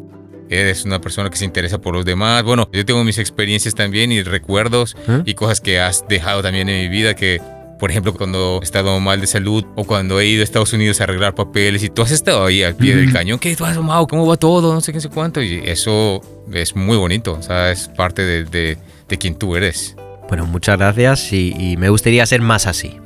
[0.49, 2.45] eres una persona que se interesa por los demás.
[2.45, 5.23] Bueno, yo tengo mis experiencias también y recuerdos ¿Eh?
[5.25, 7.41] y cosas que has dejado también en mi vida que...
[7.79, 11.01] Por ejemplo, cuando he estado mal de salud o cuando he ido a Estados Unidos
[11.01, 14.07] a arreglar papeles y tú has estado ahí al pie del cañón, ¿qué vas, Mau?
[14.07, 14.73] ¿Cómo va todo?
[14.73, 15.43] No sé qué, no sé cuánto.
[15.43, 19.95] Y eso es muy bonito, o sea, es parte de, de, de quien tú eres.
[20.29, 22.97] Bueno, muchas gracias y, y me gustaría ser más así.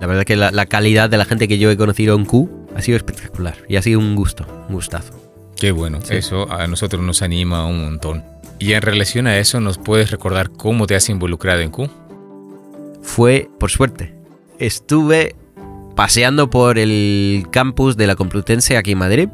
[0.00, 2.68] La verdad que la, la calidad de la gente que yo he conocido en Q
[2.76, 5.12] ha sido espectacular y ha sido un gusto, un gustazo.
[5.56, 6.14] Qué bueno, Sí.
[6.14, 8.24] eso a nosotros nos anima un montón.
[8.60, 11.90] Y en relación a eso, ¿nos puedes recordar cómo te has involucrado en Q?
[13.02, 14.14] Fue por suerte.
[14.60, 15.34] Estuve
[15.96, 19.28] paseando por el campus de la Complutense aquí en Madrid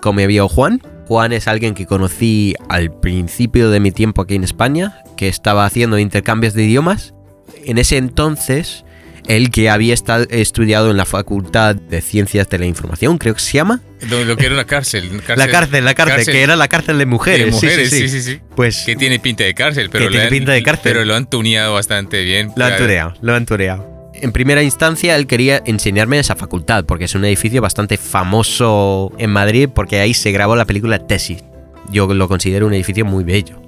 [0.00, 0.80] con mi amigo Juan.
[1.06, 5.64] Juan es alguien que conocí al principio de mi tiempo aquí en España, que estaba
[5.64, 7.14] haciendo intercambios de idiomas.
[7.64, 8.84] En ese entonces,
[9.28, 13.40] él que había esta- estudiado en la Facultad de Ciencias de la Información, creo que
[13.40, 13.82] se llama.
[14.08, 15.10] Lo, lo que era una cárcel.
[15.36, 17.46] La cárcel, la cárcel, que era la cárcel de mujeres.
[17.46, 18.08] de sí, sí, mujeres, sí.
[18.08, 18.40] sí, sí, sí.
[18.56, 20.82] Pues Que tiene pinta de cárcel, pero, Que tiene han- pinta de cárcel.
[20.92, 22.52] pero lo han tuneado bastante bien.
[22.56, 23.95] lo han tuneado, lo han tuneado.
[24.18, 29.30] En primera instancia, él quería enseñarme esa facultad, porque es un edificio bastante famoso en
[29.30, 31.44] Madrid, porque ahí se grabó la película Tesis.
[31.90, 33.60] Yo lo considero un edificio muy bello.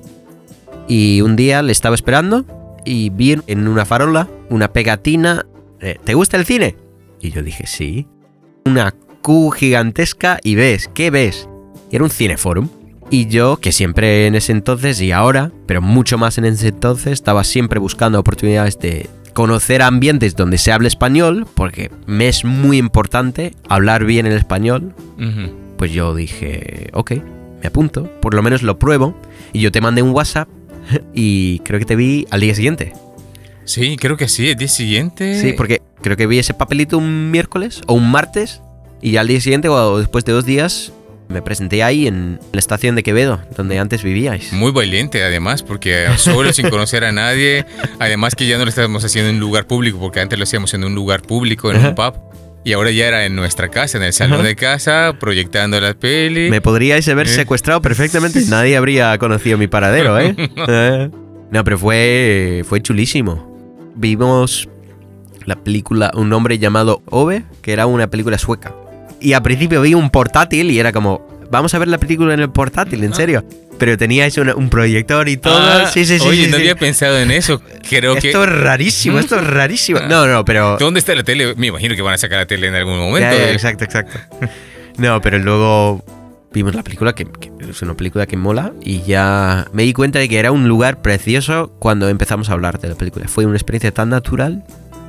[0.89, 2.45] Y un día le estaba esperando
[2.85, 5.45] y vi en una farola una pegatina.
[5.79, 6.77] ¿Te gusta el cine?
[7.21, 8.09] Y yo dije, sí.
[8.65, 11.49] Una Q gigantesca y ves, ¿qué ves?
[11.93, 12.69] Era un cineforum.
[13.11, 17.13] Y yo, que siempre en ese entonces y ahora, pero mucho más en ese entonces,
[17.13, 22.77] estaba siempre buscando oportunidades de conocer ambientes donde se hable español, porque me es muy
[22.77, 24.97] importante hablar bien el español.
[25.77, 27.13] Pues yo dije, ok,
[27.63, 29.15] me apunto, por lo menos lo pruebo.
[29.53, 30.49] Y yo te mandé un WhatsApp
[31.15, 32.95] y creo que te vi al día siguiente.
[33.63, 35.41] Sí, creo que sí, el día siguiente.
[35.41, 38.61] Sí, porque creo que vi ese papelito un miércoles o un martes
[39.01, 40.93] y ya al día siguiente o después de dos días
[41.29, 44.53] me presenté ahí en la estación de Quevedo, donde antes vivíais.
[44.53, 47.67] Muy valiente, además, porque solo sin conocer a nadie.
[47.99, 50.73] Además, que ya no lo estábamos haciendo en un lugar público, porque antes lo hacíamos
[50.75, 51.89] en un lugar público, en Ajá.
[51.91, 52.15] un pub.
[52.65, 54.49] Y ahora ya era en nuestra casa, en el salón Ajá.
[54.49, 56.51] de casa, proyectando la peli.
[56.51, 57.31] Me podríais haber Eh.
[57.31, 60.35] secuestrado perfectamente nadie habría conocido mi paradero, ¿eh?
[60.69, 61.11] Eh.
[61.51, 63.57] No, pero fue, fue chulísimo.
[63.95, 64.69] Vimos
[65.47, 68.75] la película Un hombre llamado Ove, que era una película sueca.
[69.21, 72.41] Y al principio vi un portátil y era como, vamos a ver la película en
[72.41, 73.45] el portátil, en serio.
[73.79, 75.57] Pero teníais una- un proyector y todo.
[75.57, 76.27] Ah, sí, sí, sí.
[76.29, 76.63] Oye, sí, no sí.
[76.63, 77.63] había pensado en eso.
[77.89, 78.29] Creo que.
[78.29, 80.01] Esto es rarísimo, esto es rarísimo.
[80.09, 80.77] No, no, pero...
[80.81, 81.55] ¿Dónde está la tele?
[81.57, 83.21] Me imagino que van a sacar la tele en algún momento.
[83.31, 84.19] Ya, ya, exacto, exacto.
[84.99, 86.05] No, pero luego
[86.53, 90.19] vimos la película, que, que es una película que mola, y ya me di cuenta
[90.19, 93.29] de que era un lugar precioso cuando empezamos a hablar de la película.
[93.29, 94.65] Fue una experiencia tan natural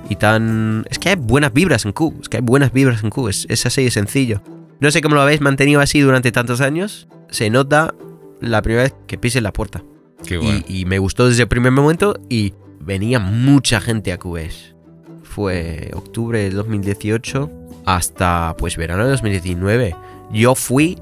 [0.10, 0.86] y tan...
[0.90, 3.46] Es que hay buenas vibras en Q, es que hay buenas vibras en Q, es,
[3.50, 4.42] es así de sencillo.
[4.80, 7.94] No sé cómo lo habéis mantenido así durante tantos años, se nota
[8.42, 9.84] la primera vez que pises la puerta.
[10.26, 10.62] Qué bueno.
[10.68, 14.76] Y, y me gustó desde el primer momento y venía mucha gente a QS.
[15.24, 17.52] Fue octubre de 2018
[17.86, 19.96] hasta pues verano de 2019.
[20.32, 20.98] Yo fui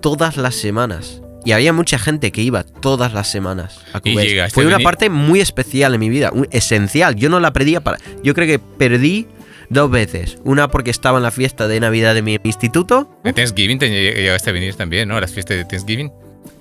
[0.00, 1.22] todas las semanas.
[1.44, 4.14] Y había mucha gente que iba todas las semanas a QS.
[4.24, 7.16] llegaste Fue una parte muy especial en mi vida, un- esencial.
[7.16, 7.98] Yo no la perdía para.
[8.22, 9.26] Yo creo que perdí
[9.68, 10.38] dos veces.
[10.44, 13.18] Una porque estaba en la fiesta de Navidad de mi instituto.
[13.24, 15.20] De Thanksgiving te lleg- llegaste a venir también, ¿no?
[15.20, 16.10] Las fiestas de Thanksgiving.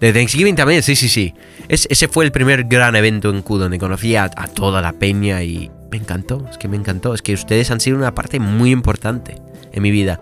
[0.01, 1.33] De Thanksgiving también, sí, sí, sí.
[1.69, 4.91] Es- ese fue el primer gran evento en Q donde conocí a, a toda la
[4.93, 7.13] peña y me encantó, es que me encantó.
[7.13, 9.35] Es que ustedes han sido una parte muy importante
[9.71, 10.21] en mi vida.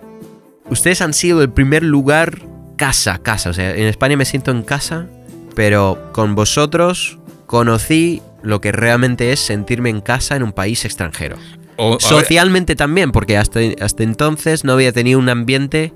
[0.69, 2.39] Ustedes han sido el primer lugar
[2.82, 3.52] casa, casa.
[3.52, 5.06] O sea, en España me siento en casa,
[5.56, 11.38] pero con vosotros conocí lo que realmente es sentirme en casa en un país extranjero.
[11.78, 15.94] O, Socialmente también, porque hasta, hasta entonces no había tenido un ambiente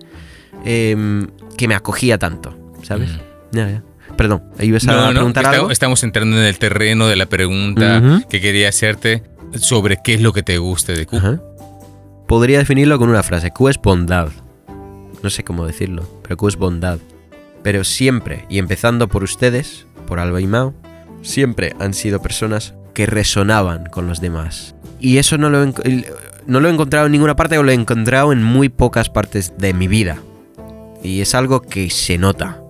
[0.63, 1.25] em,
[1.57, 3.09] que me acogía tanto, ¿sabes?
[3.13, 3.55] Mm.
[3.57, 3.83] Ya, ya.
[4.15, 5.71] Perdón, ibas a No, preguntar algo.
[5.71, 9.23] estamos entrando en el terreno de la pregunta que quería hacerte
[9.55, 11.17] sobre qué es lo que te gusta de Q.
[11.17, 11.41] Ajá.
[12.27, 13.49] Podría definirlo con una frase.
[13.49, 14.29] Q es bondad.
[15.25, 16.99] No sé cómo decirlo, pero Q es bondad.
[17.63, 20.75] Pero siempre, y empezando por ustedes, por Alba y Mao,
[21.23, 24.75] siempre han sido personas que resonaban con los demás.
[24.99, 25.65] Y eso no lo,
[26.45, 29.53] no lo he encontrado en ninguna parte o lo he encontrado en muy pocas partes
[29.57, 30.19] de mi vida.
[31.01, 32.61] Y es algo que se nota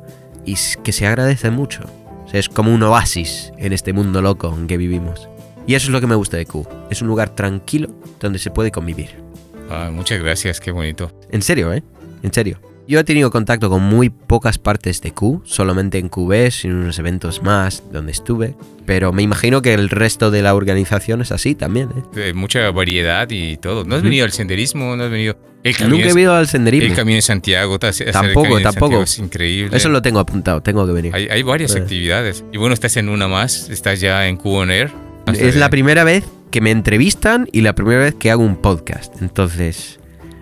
[0.46, 1.84] y que se agradece mucho.
[2.24, 5.28] O sea, es como un oasis en este mundo loco en que vivimos.
[5.68, 6.66] Y eso es lo que me gusta de Q.
[6.90, 7.90] Es un lugar tranquilo
[8.22, 9.26] donde se puede convivir.
[9.70, 11.12] Ah, muchas gracias, qué bonito.
[11.32, 11.84] En serio, ¿eh?
[12.24, 12.60] En serio.
[12.88, 16.76] Yo he tenido contacto con muy pocas partes de Q, solamente en QBs y en
[16.76, 18.56] unos eventos más donde estuve.
[18.86, 22.30] Pero me imagino que el resto de la organización es así también, ¿eh?
[22.30, 23.86] Eh, mucha variedad y todo.
[23.86, 24.96] ¿No has venido al senderismo?
[24.96, 25.36] ¿No has venido?
[25.64, 26.90] El camino, Nunca he de- ido al senderismo.
[26.90, 27.80] el camino de Santiago.
[27.80, 28.86] Tampoco, de tampoco.
[28.86, 29.76] Santiago Es increíble.
[29.78, 31.16] Eso lo tengo apuntado, tengo que venir.
[31.16, 31.80] hay, hay varias Eh.
[31.80, 32.44] actividades.
[32.54, 33.68] Y bueno, estás en una más.
[33.72, 34.92] Estás ya en Q on Air.
[35.34, 39.20] Es la primera vez que me entrevistan y la primera vez que hago un podcast.
[39.24, 40.00] Entonces,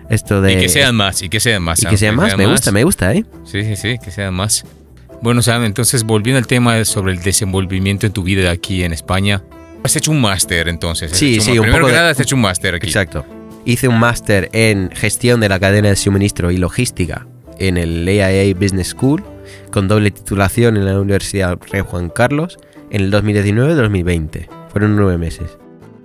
[0.08, 0.52] esto de...
[0.52, 1.82] Y que sean más, y que sean más.
[1.82, 3.24] y que sean más, me gusta, me gusta, ¿eh?
[3.44, 4.64] Sí, sí, sí, que sean más.
[5.22, 9.42] Bueno, Sam, entonces volviendo al tema sobre el desenvolvimiento en tu vida aquí en España.
[9.82, 11.12] Has hecho un máster entonces.
[11.12, 12.86] Sí, sí, un un Primero poco que de- nada has hecho un máster aquí.
[12.86, 13.24] Exacto.
[13.64, 17.26] Hice un máster en gestión de la cadena de suministro y logística
[17.58, 19.22] en el AIA Business School,
[19.70, 22.58] con doble titulación en la Universidad Rey Juan Carlos,
[22.90, 24.48] en el 2019-2020.
[24.70, 25.56] Fueron nueve meses.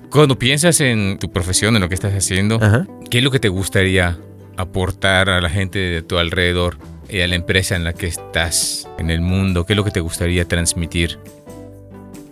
[0.09, 2.87] Cuando piensas en tu profesión, en lo que estás haciendo, Ajá.
[3.11, 4.17] ¿qué es lo que te gustaría
[4.57, 8.87] aportar a la gente de tu alrededor y a la empresa en la que estás
[8.97, 9.65] en el mundo?
[9.65, 11.19] ¿Qué es lo que te gustaría transmitir?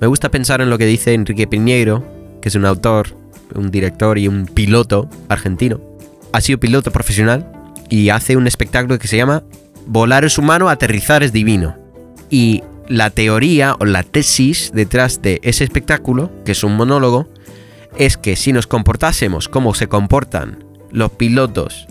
[0.02, 2.04] Me gusta pensar en lo que dice Enrique Piñeiro,
[2.42, 3.16] que es un autor,
[3.54, 5.80] un director y un piloto argentino.
[6.34, 7.52] Ha sido piloto profesional
[7.90, 9.44] y hace un espectáculo que se llama
[9.86, 11.78] Volar es humano, aterrizar es divino.
[12.30, 17.28] Y la teoría o la tesis detrás de ese espectáculo, que es un monólogo,
[17.98, 21.88] es que si nos comportásemos como se comportan los pilotos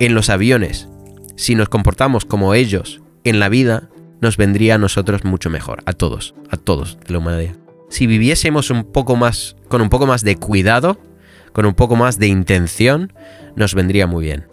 [0.00, 0.88] en los aviones,
[1.36, 3.88] si nos comportamos como ellos en la vida,
[4.20, 7.54] nos vendría a nosotros mucho mejor, a todos, a todos de la humanidad.
[7.88, 10.98] Si viviésemos un poco más, con un poco más de cuidado,
[11.52, 13.12] con un poco más de intención,
[13.54, 14.46] nos vendría muy bien.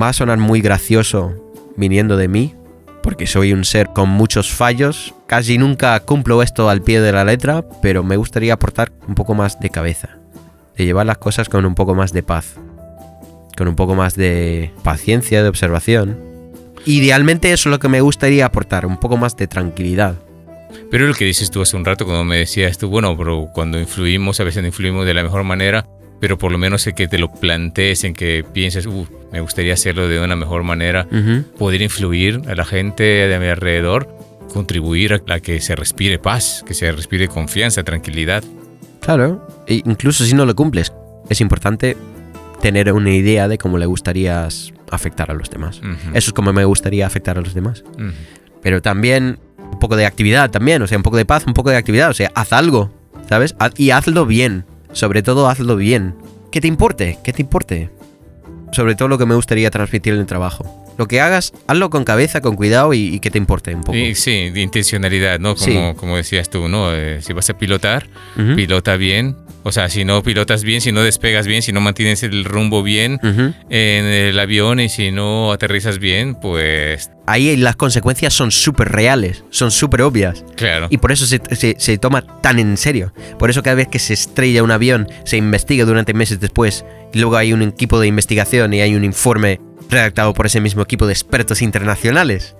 [0.00, 2.54] Va a sonar muy gracioso viniendo de mí,
[3.08, 7.24] porque soy un ser con muchos fallos, casi nunca cumplo esto al pie de la
[7.24, 10.18] letra, pero me gustaría aportar un poco más de cabeza,
[10.76, 12.56] de llevar las cosas con un poco más de paz,
[13.56, 16.18] con un poco más de paciencia, de observación.
[16.84, 20.16] Idealmente eso es lo que me gustaría aportar, un poco más de tranquilidad.
[20.90, 23.80] Pero lo que dices tú hace un rato cuando me decías tú, bueno, pero cuando
[23.80, 25.86] influimos, a veces no influimos de la mejor manera,
[26.20, 29.74] pero por lo menos en que te lo plantees, en que pienses, uh, me gustaría
[29.74, 31.06] hacerlo de una mejor manera,
[31.58, 34.08] poder influir a la gente de mi alrededor,
[34.52, 38.42] contribuir a a que se respire paz, que se respire confianza, tranquilidad.
[39.00, 40.92] Claro, e incluso si no lo cumples,
[41.28, 41.96] es importante
[42.60, 45.80] tener una idea de cómo le gustarías afectar a los demás.
[46.14, 47.84] Eso es como me gustaría afectar a los demás.
[48.62, 49.38] Pero también
[49.70, 52.10] un poco de actividad también, o sea, un poco de paz, un poco de actividad,
[52.10, 52.90] o sea, haz algo,
[53.28, 53.54] ¿sabes?
[53.60, 56.14] Haz- y hazlo bien, sobre todo hazlo bien.
[56.50, 57.90] Que te importe, que te importe.
[58.72, 60.84] Sobre todo lo que me gustaría transmitir en el trabajo.
[60.98, 63.96] Lo que hagas, hazlo con cabeza, con cuidado y, y que te importe un poco.
[63.96, 65.54] Y sí, de intencionalidad, ¿no?
[65.54, 65.78] Como, Sí.
[65.96, 66.92] como decías tú, ¿no?
[66.92, 68.08] Eh, si vas a pilotar,
[68.56, 69.36] pilota bien.
[69.68, 72.82] O sea, si no pilotas bien, si no despegas bien, si no mantienes el rumbo
[72.82, 78.88] bien en el avión y si no aterrizas bien, pues Ahí las consecuencias son súper
[78.88, 80.42] reales, son súper obvias.
[80.56, 80.86] claro.
[80.88, 83.12] Y por eso se, se- se toma tan en serio.
[83.38, 86.86] Por eso cada vez que se estrella un avión, se investiga durante meses después.
[87.12, 90.80] Y luego hay un equipo de investigación y hay un informe redactado por ese mismo
[90.82, 92.56] equipo de expertos internacionales.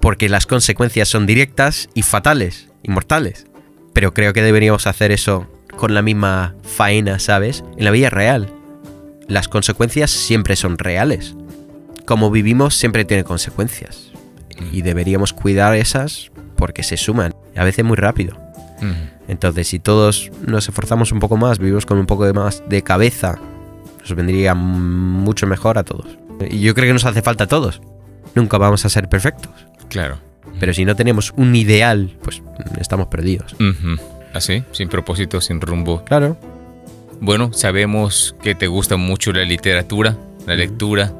[0.00, 2.68] Porque las consecuencias son directas y fatales.
[2.82, 3.46] inmortales.
[3.92, 5.46] Pero creo que deberíamos hacer eso
[5.80, 7.64] con la misma faena, ¿sabes?
[7.78, 8.52] En la vida real.
[9.28, 11.34] Las consecuencias siempre son reales.
[12.04, 14.12] Como vivimos siempre tiene consecuencias.
[14.72, 17.34] Y deberíamos cuidar esas porque se suman.
[17.56, 18.38] A veces muy rápido.
[19.26, 22.82] Entonces, si todos nos esforzamos un poco más, vivimos con un poco de más de
[22.82, 23.38] cabeza,
[24.00, 26.18] nos vendría mucho mejor a todos.
[26.50, 27.80] Y yo creo que nos hace falta a todos.
[28.34, 29.52] Nunca vamos a ser perfectos.
[29.88, 30.18] Claro.
[30.58, 32.42] Pero si no tenemos un ideal, pues
[32.78, 33.56] estamos perdidos.
[34.32, 36.04] Así, sin propósito, sin rumbo.
[36.04, 36.36] Claro.
[37.20, 40.16] Bueno, sabemos que te gusta mucho la literatura,
[40.46, 41.12] la lectura,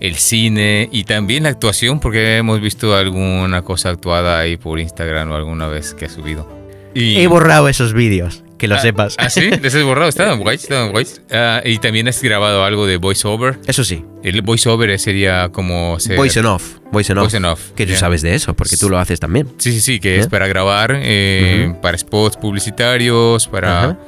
[0.00, 5.30] el cine y también la actuación, porque hemos visto alguna cosa actuada ahí por Instagram
[5.30, 6.46] o alguna vez que has subido.
[6.92, 7.16] Y...
[7.16, 9.16] He borrado esos vídeos, que lo Ah, sepas.
[9.18, 9.50] ¿Ah, sí?
[9.62, 10.08] ¿Les has borrado?
[10.08, 11.20] Estaban guays, estaban guays.
[11.30, 13.58] Ah, y también has grabado algo de voiceover.
[13.66, 15.98] Eso sí, El voiceover sería como...
[16.00, 16.76] ser- voice and off.
[16.92, 17.24] Voice and off.
[17.26, 19.48] Voice and off, Que tú sabes de eso, porque tú lo haces también.
[19.58, 20.30] Sí, sí, sí, que es ¿Ya?
[20.30, 23.98] para grabar, eh, para spots publicitarios, para...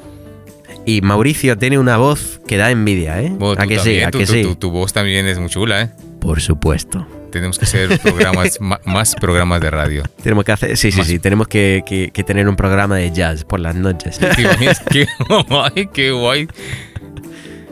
[0.87, 3.31] Y Mauricio tiene una voz que da envidia, ¿eh?
[3.31, 4.01] Bueno, ¿A que sí?
[4.01, 4.43] ¿A que sí?
[4.43, 5.91] tu- tu voz también es muy chula, ¿eh?
[6.21, 7.07] Por supuesto.
[7.31, 10.03] Tenemos que hacer programas, ma- más programas de radio.
[10.23, 13.13] Tenemos que hacer, sí, sí, Más- sí, tenemos que, que- que tener un programa de
[13.13, 14.19] jazz por las noches.
[14.91, 15.07] Qué
[15.49, 16.49] guay, qué guay.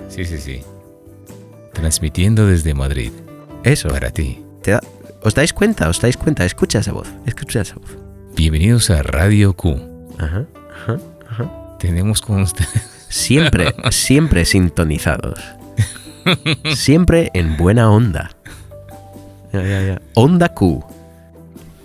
[0.08, 0.60] Sí, sí, sí.
[1.72, 3.12] Transmitiendo desde Madrid
[3.64, 3.88] Eso.
[3.88, 4.42] para ti.
[4.62, 4.82] ¿Te da-
[5.22, 5.88] ¿Os dais cuenta?
[5.88, 6.44] ¿Os dais cuenta?
[6.44, 7.08] Escucha esa voz.
[7.26, 7.96] Escucha esa voz.
[8.36, 9.80] Bienvenidos a Radio Q.
[10.18, 10.44] Ajá,
[10.84, 11.76] ajá, ajá.
[11.78, 12.70] Tenemos con ustedes
[13.08, 15.38] Siempre, siempre sintonizados.
[16.74, 18.30] Siempre en buena onda.
[19.52, 20.00] Ya, ya, ya.
[20.14, 20.84] Onda Q.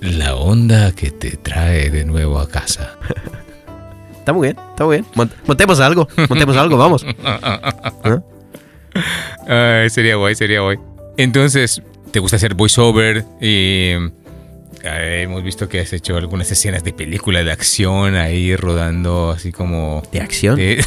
[0.02, 2.95] la onda que te trae de nuevo a casa.
[4.19, 5.06] Está muy bien, está muy bien.
[5.15, 7.04] Mont- montemos algo, montemos algo, vamos.
[8.06, 8.19] ¿Eh?
[9.84, 10.78] Ay, sería guay, sería guay.
[11.17, 13.26] Entonces, ¿te gusta hacer voiceover?
[13.41, 13.93] Y
[14.84, 19.52] eh, hemos visto que has hecho algunas escenas de película de acción ahí rodando así
[19.52, 20.04] como...
[20.12, 20.56] De acción.
[20.56, 20.86] de-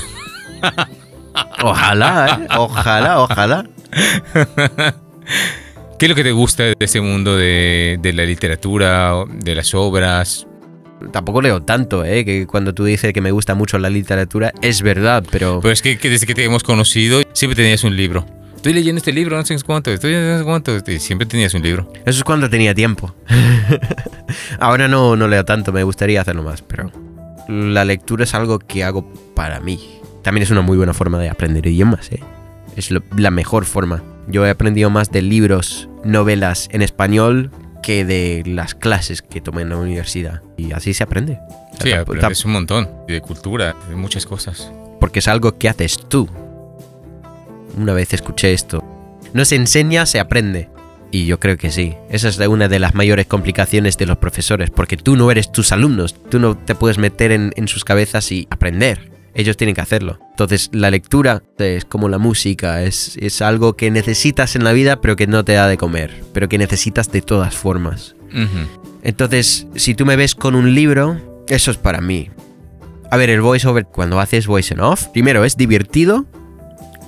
[1.64, 2.46] Ojalá, ¿eh?
[2.56, 3.66] Ojalá, ojalá.
[5.98, 9.74] ¿Qué es lo que te gusta de ese mundo de, de la literatura, de las
[9.74, 10.46] obras?
[11.12, 12.24] Tampoco leo tanto, ¿eh?
[12.24, 15.60] Que cuando tú dices que me gusta mucho la literatura, es verdad, pero...
[15.60, 18.26] Pues es que, que desde que te hemos conocido siempre tenías un libro.
[18.56, 21.62] Estoy leyendo este libro, no sé cuánto, estoy leyendo no sé cuánto, siempre tenías un
[21.62, 21.92] libro.
[22.06, 23.14] Eso es cuando tenía tiempo.
[24.58, 26.90] Ahora no, no leo tanto, me gustaría hacerlo más, pero
[27.48, 30.00] la lectura es algo que hago para mí.
[30.22, 32.20] También es una muy buena forma de aprender idiomas, ¿eh?
[32.76, 34.02] Es lo- la mejor forma.
[34.28, 37.50] Yo he aprendido más de libros, novelas en español
[37.82, 40.40] que de las clases que tomé en la universidad.
[40.56, 41.38] Y así se aprende.
[41.72, 44.70] O sea, Sí, aprendes un montón de cultura, de muchas cosas.
[45.00, 46.28] porque es algo que haces tú.
[47.76, 48.82] Una vez escuché esto.
[49.34, 50.70] No se enseña, se aprende.
[51.10, 51.94] Y yo creo que sí.
[52.08, 55.70] Esa es una de las mayores complicaciones de los profesores, porque tú no eres tus
[55.72, 59.10] alumnos, tú no te puedes meter en, en sus cabezas y aprender.
[59.34, 60.18] Ellos tienen que hacerlo.
[60.30, 65.00] Entonces la lectura es como la música, es, es algo que necesitas en la vida
[65.00, 68.14] pero que no te da de comer, pero que necesitas de todas formas.
[69.02, 72.30] Entonces, si tú me ves con un libro, eso es para mí.
[73.10, 76.26] A ver, el voiceover, cuando haces voice and off, primero es divertido.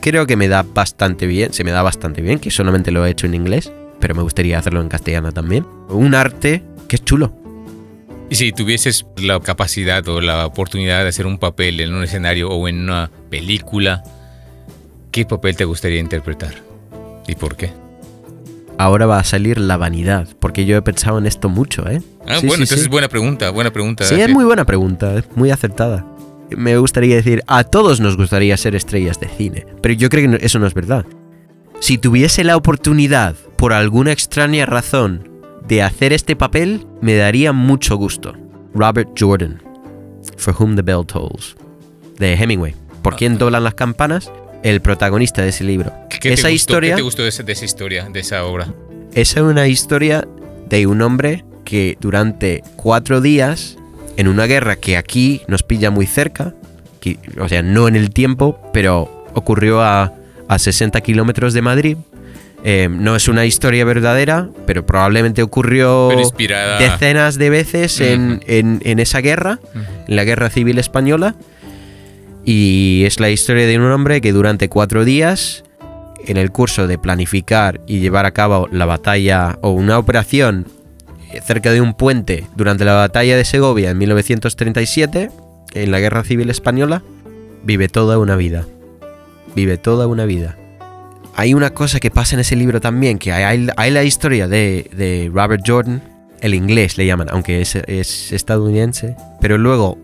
[0.01, 3.11] Creo que me da bastante bien, se me da bastante bien, que solamente lo he
[3.11, 5.67] hecho en inglés, pero me gustaría hacerlo en castellano también.
[5.89, 7.46] Un arte que es chulo.
[8.29, 12.49] Y si tuvieses la capacidad o la oportunidad de hacer un papel en un escenario
[12.51, 14.03] o en una película,
[15.13, 16.55] ¿qué papel te gustaría interpretar?
[17.29, 17.71] ¿Y por qué?
[18.79, 22.03] Ahora va a salir la vanidad, porque yo he pensado en esto mucho, ¿eh?
[22.27, 22.89] Ah, Sí, bueno, sí, entonces sí.
[22.91, 24.05] buena pregunta, buena pregunta.
[24.05, 26.05] Sí, es muy buena pregunta, es muy acertada.
[26.51, 30.45] Me gustaría decir, a todos nos gustaría ser estrellas de cine, pero yo creo que
[30.45, 31.07] eso no es verdad.
[31.81, 35.29] Si tuviese la oportunidad, por alguna extraña razón,
[35.69, 38.35] de hacer este papel, me daría mucho gusto.
[38.75, 39.61] Robert Jordan,
[40.37, 41.57] For Whom the Bell Tolls,
[42.19, 42.75] de Hemingway.
[43.03, 44.31] ¿Por quién doblan las campanas?
[44.63, 45.93] El protagonista de ese libro.
[46.11, 48.45] ¿Qué te esa gustó- historia ¿Qué te gustó de esa, de esa historia, de esa
[48.45, 48.67] obra?
[49.15, 50.27] esa es una historia
[50.69, 53.77] de un hombre que durante cuatro días,
[54.17, 56.55] en una guerra que aquí nos pilla muy cerca,
[57.01, 60.13] que- o sea, no en el tiempo, pero ocurrió a,
[60.49, 61.97] a 60 kilómetros de Madrid.
[62.69, 66.21] Eh, no es una historia verdadera, pero probablemente ocurrió Pero
[66.81, 69.61] decenas de veces en, en- en esa guerra,
[70.09, 71.37] en la guerra civil española.
[72.45, 75.65] Y es la historia de un hombre que durante cuatro días,
[76.27, 80.67] en el curso de planificar y llevar a cabo la batalla o una operación
[81.33, 85.31] eh, cerca de un puente durante la batalla de Segovia en 1937,
[85.75, 87.03] en la guerra civil española,
[87.65, 88.65] vive toda una vida.
[89.55, 90.57] Vive toda una vida.
[91.39, 94.91] Hay una cosa que pasa en ese libro también, que hay, hay la historia de,
[94.97, 96.03] de Robert Jordan,
[96.41, 99.17] el inglés le llaman, aunque es, es estadounidense.
[99.39, 99.99] Pero luego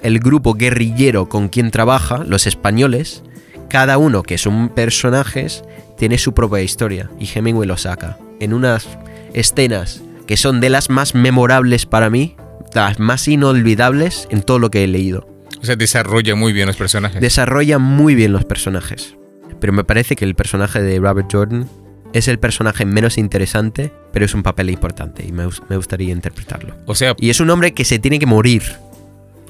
[0.00, 3.22] el grupo guerrillero con quien trabaja, los españoles,
[3.68, 5.62] cada uno que son personajes,
[5.98, 7.10] tiene su propia historia.
[7.18, 8.16] Y Hemingway lo saca.
[8.40, 8.88] En unas
[9.34, 12.36] escenas que son de las más memorables para mí,
[12.72, 15.28] las más inolvidables en todo lo que he leído.
[15.60, 17.20] O sea, desarrolla muy bien los personajes.
[17.20, 19.17] Desarrolla muy bien los personajes.
[19.60, 21.68] Pero me parece que el personaje de Robert Jordan
[22.12, 26.12] es el personaje menos interesante, pero es un papel importante y me, gus- me gustaría
[26.12, 26.74] interpretarlo.
[26.86, 28.62] o sea, Y es un hombre que se tiene que morir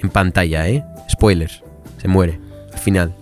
[0.03, 0.85] en pantalla, ¿eh?
[1.11, 1.63] Spoilers.
[1.99, 2.41] Se muere
[2.73, 3.15] al final.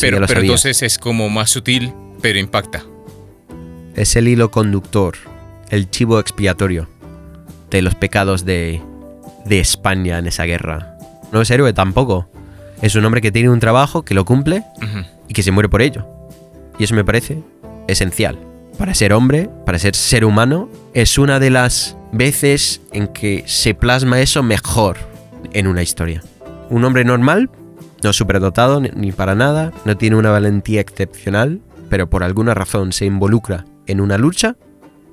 [0.00, 1.92] Pero, entonces es como más sutil,
[2.22, 2.82] pero impacta.
[3.94, 5.14] Es el hilo conductor,
[5.70, 6.88] el chivo expiatorio
[7.70, 8.80] de los pecados de,
[9.44, 10.96] de España en esa guerra.
[11.32, 12.28] No es héroe tampoco.
[12.82, 14.64] Es un hombre que tiene un trabajo, que lo cumple.
[15.30, 16.04] Y que se muere por ello.
[16.78, 17.38] Y eso me parece
[17.88, 18.36] esencial.
[18.76, 23.74] Para ser hombre, para ser ser humano, es una de las veces en que se
[23.74, 24.96] plasma eso mejor
[25.52, 26.22] en una historia.
[26.68, 27.48] Un hombre normal,
[28.02, 33.04] no superdotado ni- para nada, no tiene una valentía excepcional, pero por alguna razón se
[33.06, 34.56] involucra en una lucha,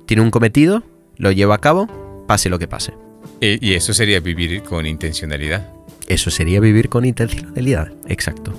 [0.06, 0.82] tiene un cometido,
[1.16, 1.86] lo lleva a cabo,
[2.26, 2.92] pase lo que pase.
[3.40, 5.68] E- y eso sería vivir con intencionalidad.
[6.08, 8.52] Eso sería vivir con intencionalidad, exacto.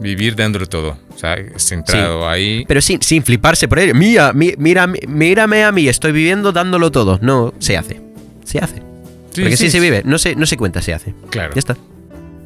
[0.00, 0.96] Vivir dándolo todo.
[1.14, 2.64] O sea, centrado ahí.
[2.68, 3.94] Pero sin, sin fliparse por ello.
[3.94, 7.18] Mira, mi- mira, mírame a mí, estoy viviendo dándolo todo.
[7.22, 8.00] No, se hace.
[8.44, 8.76] Se hace.
[8.76, 11.14] Sí, Porque sí, sí, se vive, no se, no se cuenta, se hace.
[11.30, 11.52] Claro.
[11.54, 11.76] Ya está.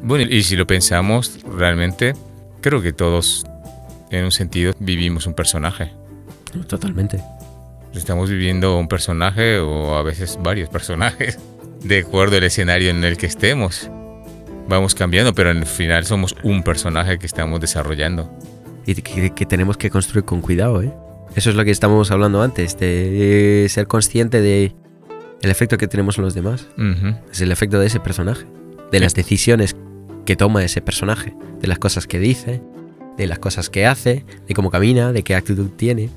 [0.01, 2.13] Bueno, y si lo pensamos, realmente,
[2.61, 3.45] creo que todos,
[4.11, 5.91] en un sentido, vivimos un personaje.
[6.67, 7.19] Totalmente.
[7.93, 11.39] Estamos viviendo un personaje o a veces varios personajes,
[11.83, 13.89] de acuerdo al escenario en el que estemos.
[14.67, 18.31] Vamos cambiando, pero al final somos un personaje que estamos desarrollando.
[18.85, 20.93] Y que, que tenemos que construir con cuidado, ¿eh?
[21.35, 24.75] Eso es lo que estábamos hablando antes, de ser consciente de
[25.43, 26.67] el efecto que tenemos en los demás.
[27.31, 28.45] Es el efecto de ese personaje.
[28.91, 29.75] De las decisiones
[30.25, 31.35] que toma ese personaje.
[31.59, 32.61] De las cosas que dice.
[33.17, 34.25] De las cosas que hace.
[34.47, 35.11] De cómo camina.
[35.11, 36.09] De qué actitud tiene.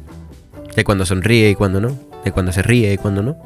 [0.76, 1.98] De cuando sonríe y cuando no.
[2.24, 3.36] De cuando se ríe y cuando no.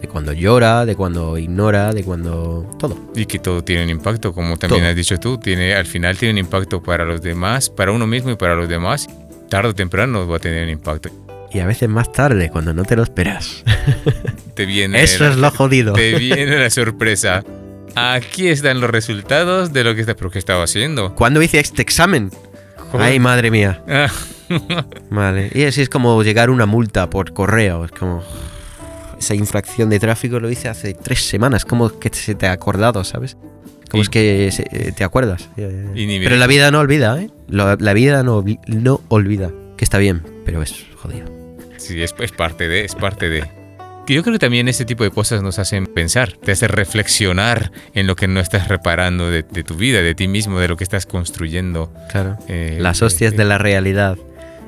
[0.00, 0.84] De cuando llora.
[0.86, 1.92] De cuando ignora.
[1.92, 2.68] De cuando...
[2.78, 2.96] Todo.
[3.14, 4.90] Y que todo tiene un impacto, como también Todo.
[4.90, 8.30] has dicho tú, tiene, al final tiene un impacto para los demás, para uno mismo
[8.30, 9.08] y para los demás.
[9.48, 11.10] Tarde o temprano va a tener un impacto.
[11.52, 13.64] Y a veces más tarde, cuando no te lo esperas.
[14.54, 15.92] Te viene, Eso la- es lo jodido.
[15.94, 17.42] te viene la sorpresa.
[17.94, 21.14] Aquí están los resultados de lo que pero ¿qué estaba haciendo?
[21.14, 22.30] ¿Cuándo hice este examen?
[22.92, 23.06] Joder.
[23.06, 23.82] Ay, madre mía.
[23.88, 24.08] Ah,
[25.10, 25.50] Vale.
[25.54, 27.84] Y así es como llegar una multa por correo.
[27.84, 28.22] Es como.
[29.18, 31.64] Esa infracción de tráfico lo hice hace tres semanas.
[31.64, 33.36] Como que se te ha acordado, ¿sabes?
[33.90, 35.48] Como Y- es que se- eh, te acuerdas.
[35.56, 37.30] Eh, me Pero la vida no olvida, ¿eh?
[37.48, 39.50] La vida no, no olvida.
[39.76, 41.26] Que está bien, pero es jodido.
[41.78, 43.44] Sí, es, es parte de, es parte de.
[44.06, 47.70] Que Yo creo que también ese tipo de cosas nos hacen pensar, te hace reflexionar
[47.94, 50.76] en lo que no estás reparando de, de tu vida, de ti mismo, de lo
[50.76, 51.92] que estás construyendo.
[52.10, 52.36] Claro.
[52.48, 54.16] eh, Las hostias eh, de la realidad.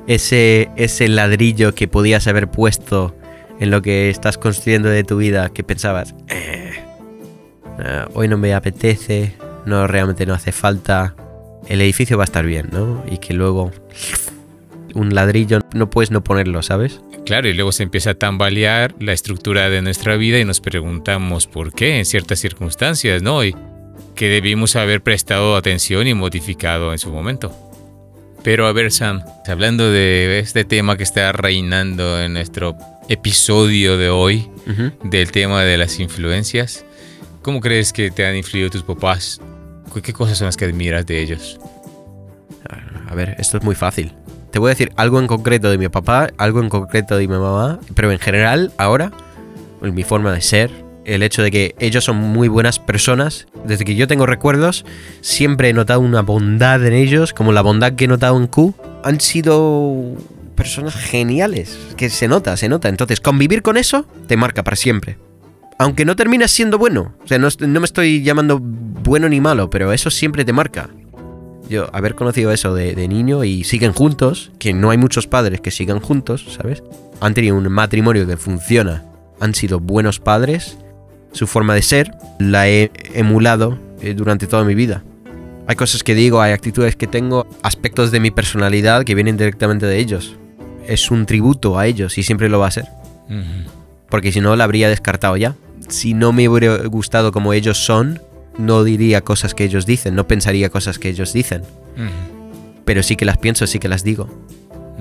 [0.07, 3.15] Ese, ese ladrillo que podías haber puesto
[3.61, 6.71] en lo que estás construyendo de tu vida, que pensabas, "Eh,
[7.79, 9.33] eh, hoy no me apetece,
[9.65, 11.15] no realmente no hace falta,
[11.67, 13.03] el edificio va a estar bien, ¿no?
[13.09, 13.71] Y que luego
[14.95, 17.01] un ladrillo no puedes no ponerlo, ¿sabes?
[17.23, 21.45] Claro, y luego se empieza a tambalear la estructura de nuestra vida y nos preguntamos
[21.45, 23.45] por qué en ciertas circunstancias, ¿no?
[23.45, 23.55] Y
[24.15, 27.55] que debimos haber prestado atención y modificado en su momento.
[28.43, 32.75] Pero a ver, Sam, hablando de este tema que está reinando en nuestro
[33.09, 34.49] episodio de hoy,
[35.03, 36.85] del tema de las influencias,
[37.41, 39.41] ¿cómo crees que te han influido tus papás?
[39.93, 41.59] ¿Qué- ¿Qué cosas son las que admiras de ellos?
[43.09, 44.13] A ver, esto es muy fácil.
[44.51, 47.33] Te voy a decir algo en concreto de mi papá, algo en concreto de mi
[47.33, 49.11] mamá, pero en general, ahora,
[49.81, 50.71] en mi forma de ser,
[51.03, 54.85] el hecho de que ellos son muy buenas personas, desde que yo tengo recuerdos,
[55.21, 58.73] siempre he notado una bondad en ellos, como la bondad que he notado en Q,
[59.03, 60.03] han sido
[60.61, 62.87] personas geniales, que se nota, se nota.
[62.87, 65.17] Entonces, convivir con eso te marca para siempre.
[65.79, 67.49] Aunque no terminas siendo bueno, o sea, no,
[67.79, 70.91] me estoy llamando bueno ni malo, pero eso siempre te marca
[71.67, 75.61] yo haber conocido eso de, de niño y siguen juntos, que no hay muchos padres
[75.61, 76.83] que sigan juntos, ¿sabes?
[77.21, 79.05] Han tenido un matrimonio que funciona,
[79.39, 80.77] han sido buenos padres,
[81.31, 85.03] su forma de ser la he emulado eh, durante toda mi vida.
[85.67, 89.85] Hay cosas que digo, hay actitudes que tengo, aspectos de mi personalidad que vienen directamente
[89.85, 90.37] de ellos.
[90.87, 92.85] Es un tributo a ellos y siempre lo va a ser,
[94.09, 95.55] porque si no la habría descartado ya.
[95.87, 98.21] Si no me hubiera gustado como ellos son,
[98.57, 101.63] no diría cosas que ellos dicen, no pensaría cosas que ellos dicen
[102.85, 104.27] pero sí que las pienso, sí que las digo,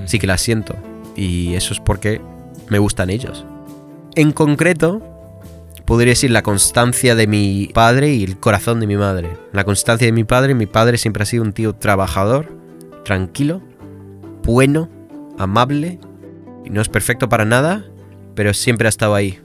[0.06, 0.76] sí que las siento.
[1.16, 2.20] Y eso es porque
[2.68, 3.44] me gustan ellos.
[4.14, 5.02] En concreto,
[5.86, 9.30] podría decir la constancia de mi padre y el corazón de mi madre.
[9.52, 12.56] La constancia de mi padre, mi padre siempre ha sido un tío trabajador,
[13.04, 13.60] tranquilo,
[14.44, 14.88] bueno,
[15.42, 15.98] amable,
[16.64, 17.84] y no es perfecto para nada,
[18.34, 19.38] pero siempre ha estado ahí.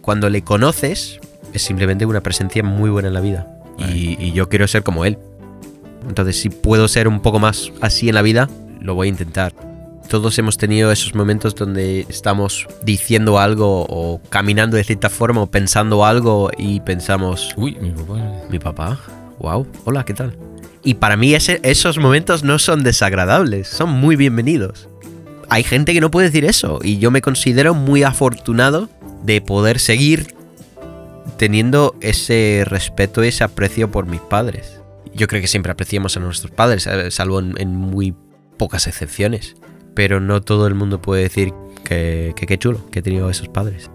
[0.00, 1.20] Cuando le conoces,
[1.52, 3.46] es simplemente una presencia muy buena en la vida.
[3.78, 5.16] Y, y yo quiero ser como él.
[6.06, 8.48] Entonces, si puedo ser un poco más así en la vida,
[8.80, 9.52] lo voy a intentar.
[10.08, 15.46] Todos hemos tenido esos momentos donde estamos diciendo algo o caminando de cierta forma o
[15.46, 18.18] pensando algo y pensamos, Uy, mi papá.
[18.50, 18.98] mi papá,
[19.38, 20.36] wow, hola, ¿qué tal?
[20.82, 24.88] Y para mí ese- esos momentos no son desagradables, son muy bienvenidos.
[25.50, 28.88] Hay gente que no puede decir eso y yo me considero muy afortunado
[29.24, 30.34] de poder seguir
[31.38, 34.80] teniendo ese respeto y ese aprecio por mis padres.
[35.12, 38.14] Yo creo que siempre apreciamos a nuestros padres, eh, salvo en, muy
[38.58, 39.56] pocas excepciones.
[39.92, 41.52] Pero no todo el mundo puede decir
[41.84, 43.90] que que qué chulo que he tenido esos padres.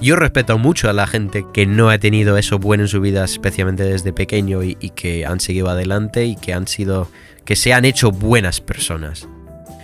[0.00, 3.24] Yo respeto mucho a la gente que no ha tenido eso bueno en su vida,
[3.24, 7.08] especialmente desde pequeño, y, y que han seguido adelante y que han sido.
[7.44, 9.28] que se han hecho buenas personas.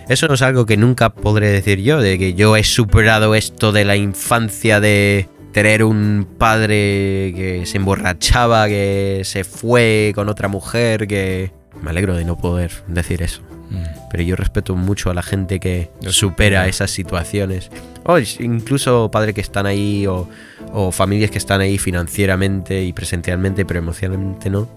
[0.07, 3.71] Eso no es algo que nunca podré decir yo, de que yo he superado esto
[3.71, 10.47] de la infancia de tener un padre que se emborrachaba, que se fue con otra
[10.47, 11.51] mujer, que...
[11.81, 13.41] Me alegro de no poder decir eso.
[13.69, 13.83] Mm.
[14.11, 17.69] Pero yo respeto mucho a la gente que supera esas situaciones.
[18.03, 20.29] O incluso padres que están ahí o,
[20.71, 24.69] o familias que están ahí financieramente y presencialmente, pero emocionalmente no.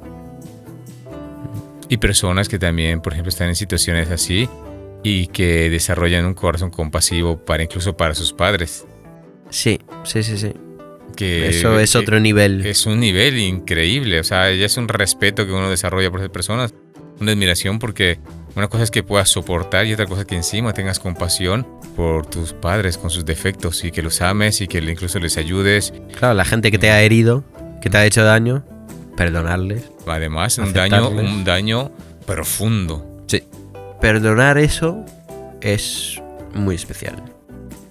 [1.88, 4.48] Y personas que también, por ejemplo, están en situaciones así
[5.02, 8.86] y que desarrollan un corazón compasivo para incluso para sus padres.
[9.50, 10.52] Sí, sí, sí, sí.
[11.16, 12.64] Que Eso es otro nivel.
[12.64, 14.20] Es un nivel increíble.
[14.20, 16.74] O sea, ya es un respeto que uno desarrolla por esas personas.
[17.20, 18.20] Una admiración porque
[18.54, 22.26] una cosa es que puedas soportar y otra cosa es que encima tengas compasión por
[22.26, 25.92] tus padres con sus defectos y que los ames y que incluso les ayudes.
[26.16, 27.44] Claro, la gente que te ha herido,
[27.80, 28.64] que te ha hecho daño,
[29.16, 29.90] perdonarles.
[30.06, 31.90] Además, un daño, un daño
[32.26, 33.24] profundo.
[33.26, 33.42] Sí.
[34.00, 35.04] Perdonar eso
[35.60, 36.20] es
[36.54, 37.16] muy especial.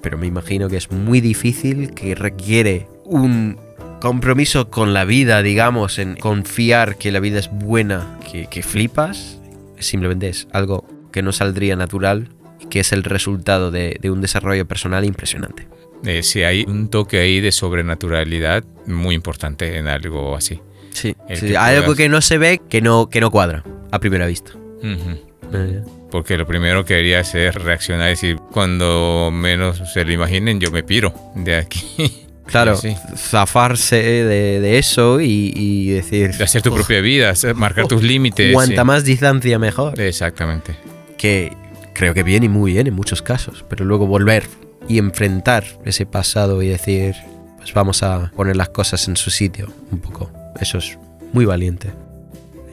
[0.02, 3.58] Pero me imagino que es muy difícil, que requiere un
[4.00, 9.40] compromiso con la vida, digamos, en confiar que la vida es buena, que, que flipas.
[9.80, 12.30] Simplemente es algo que no saldría natural
[12.60, 15.68] y que es el resultado de, de un desarrollo personal impresionante.
[16.06, 20.60] Eh, si hay un toque ahí de sobrenaturalidad muy importante en algo así.
[20.94, 24.00] Sí, sí, que algo puedas- que no se ve que no, que no cuadra a
[24.00, 24.52] primera vista.
[24.84, 25.82] Eh,
[26.12, 30.72] Porque lo primero que haría es reaccionar y decir, cuando menos se lo imaginen, yo
[30.72, 32.24] me piro de aquí.
[32.48, 36.32] Claro, Sí, zafarse de, de eso y, y decir...
[36.38, 38.54] De hacer tu "Uf, propia vida, marcar tus límites.
[38.54, 38.88] Cuanta sí.
[38.88, 40.00] más distancia mejor.
[40.00, 40.78] Exactamente.
[41.18, 41.52] Que
[41.94, 43.66] creo que bien y muy bien en muchos casos.
[43.68, 44.46] Pero luego volver
[44.88, 47.16] y enfrentar ese pasado y decir,
[47.58, 50.32] pues vamos a poner las cosas en su sitio un poco.
[50.62, 50.98] Eso es
[51.34, 51.92] muy valiente.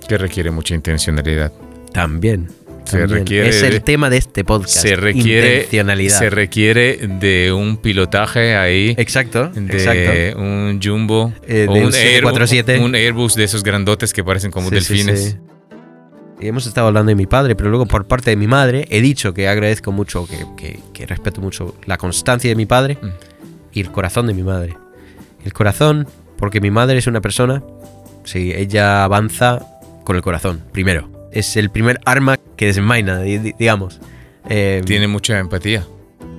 [0.06, 1.50] Que requiere mucha intencionalidad.
[1.92, 2.48] También.
[2.84, 3.18] Se también.
[3.20, 4.70] requiere es el tema de este podcast.
[4.76, 6.18] Se requiere, Intencionalidad.
[6.18, 8.94] se requiere de un pilotaje ahí.
[8.98, 10.38] exacto, De exacto.
[10.40, 12.78] un jumbo Eh, o de un un, Air- 747.
[12.80, 15.20] un Airbus de esos grandotes que parecen como Sí, delfines.
[15.32, 15.36] sí.
[16.40, 19.00] Y hemos estado hablando de mi padre, pero luego por parte de mi madre he
[19.00, 23.06] dicho que agradezco mucho, que, que- que respeto mucho la constancia de mi padre Mm.
[23.72, 24.76] y el corazón de mi madre.
[25.44, 26.06] El corazón,
[26.36, 27.62] porque mi madre es una persona,
[28.24, 29.64] sí, ella avanza
[30.04, 31.08] con el corazón, primero.
[31.34, 34.00] Es el primer arma que desenvaina, di- di- digamos.
[34.48, 35.84] Eh, Tiene mucha empatía.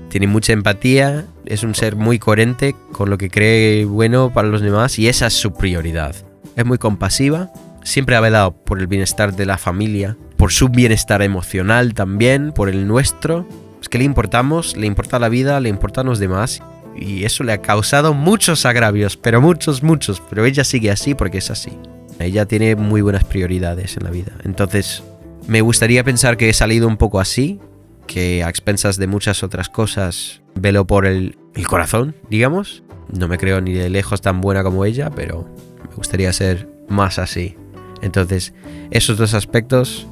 [0.10, 4.62] tiene mucha empatía, es un ser muy coherente con lo que cree bueno para los
[4.62, 6.16] demás y esa es su prioridad.
[6.56, 7.52] Es muy compasiva,
[7.84, 12.70] siempre ha velado por el bienestar de la familia, por su bienestar emocional también, por
[12.70, 13.46] el nuestro.
[13.82, 16.62] Es que le importamos, le importa la vida, le importan los demás
[16.96, 21.39] y eso le ha causado muchos agravios, pero muchos, muchos, pero ella sigue así porque
[21.39, 21.72] es así.
[22.20, 24.34] Ella tiene muy buenas prioridades en la vida.
[24.43, 25.03] Entonces,
[25.47, 27.59] me gustaría pensar que he salido un poco así,
[28.07, 32.84] que a expensas de muchas otras cosas velo por el, el corazón, digamos.
[33.11, 35.47] No me creo ni de lejos tan buena como ella, pero
[35.89, 37.55] me gustaría ser más así.
[38.01, 38.53] Entonces,
[38.91, 40.07] esos dos aspectos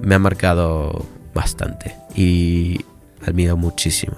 [0.00, 2.80] me han marcado bastante y
[3.26, 4.16] admiro muchísimo.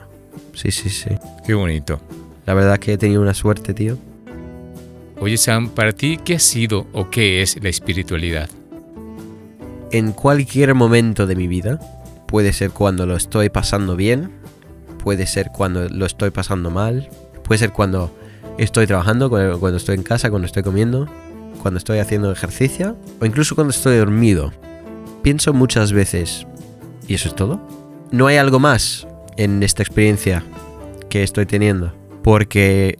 [0.54, 1.10] Sí, sí, sí.
[1.46, 2.00] Qué bonito.
[2.46, 3.98] La verdad que he tenido una suerte, tío.
[5.22, 8.50] Oye, Sam, para ti, ¿qué ha sido o qué es la espiritualidad?
[9.92, 11.78] en cualquier momento de mi vida.
[12.26, 14.30] Puede ser cuando lo estoy pasando bien,
[15.04, 17.10] puede ser cuando lo estoy pasando mal,
[17.44, 18.10] puede ser cuando
[18.56, 21.06] estoy trabajando, cu- cuando estoy en casa, cuando estoy comiendo,
[21.60, 24.50] cuando estoy haciendo ejercicio o incluso cuando estoy dormido.
[25.22, 26.46] Pienso muchas veces,
[27.06, 27.60] ¿y eso es todo?
[28.10, 29.06] No hay algo más
[29.36, 30.42] en esta experiencia
[31.10, 31.92] que estoy teniendo,
[32.22, 32.98] porque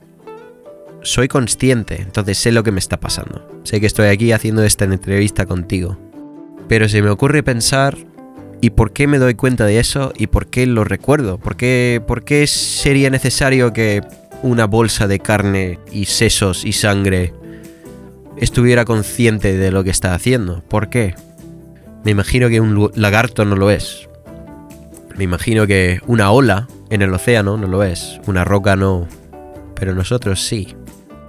[1.03, 3.47] soy consciente, entonces sé lo que me está pasando.
[3.63, 5.97] Sé que estoy aquí haciendo esta entrevista contigo.
[6.67, 7.97] Pero se me ocurre pensar,
[8.61, 10.13] ¿y por qué me doy cuenta de eso?
[10.17, 11.37] ¿Y por qué lo recuerdo?
[11.37, 14.01] ¿Por qué, por qué sería necesario que
[14.41, 17.33] una bolsa de carne y sesos y sangre
[18.37, 20.63] estuviera consciente de lo que está haciendo?
[20.67, 21.15] ¿Por qué?
[22.03, 24.09] Me imagino que un lagarto no lo es.
[25.17, 28.19] Me imagino que una ola en el océano no lo es.
[28.25, 29.07] Una roca no.
[29.75, 30.75] Pero nosotros sí.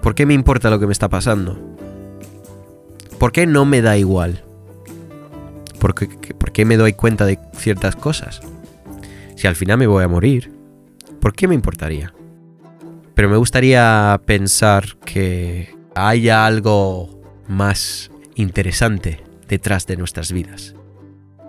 [0.05, 1.59] ¿Por qué me importa lo que me está pasando?
[3.19, 4.45] ¿Por qué no me da igual?
[5.79, 8.43] ¿Por qué, me doy cuenta de ciertas cosas?
[9.35, 10.53] Si al final me voy a morir,
[11.23, 12.13] ¿por qué me importaría?
[13.15, 20.75] Pero me gustaría pensar que haya algo más interesante detrás de nuestras vidas.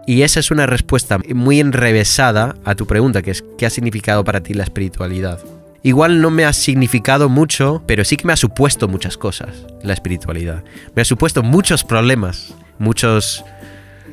[0.07, 4.23] Y esa es una respuesta muy enrevesada a tu pregunta, que es ¿qué ha significado
[4.23, 5.43] para ti la espiritualidad?
[5.85, 9.93] Igual no me ha significado mucho, pero sí que me ha supuesto muchas cosas, la
[9.93, 10.63] espiritualidad.
[10.95, 13.45] Me ha supuesto muchos problemas, muchos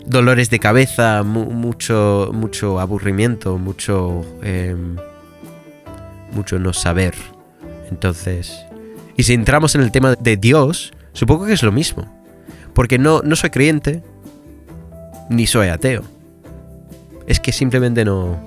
[0.05, 4.99] dolores de cabeza, mucho, mucho aburrimiento, mucho, em,
[6.35, 7.15] mucho no saber.
[7.91, 8.67] Entonces,
[9.17, 12.05] y si entramos en el tema de Dios, supongo que es lo mismo.
[12.75, 14.03] Porque no, no soy creyente,
[15.31, 16.03] ni soy ateo.
[17.27, 18.39] Es que simplemente no...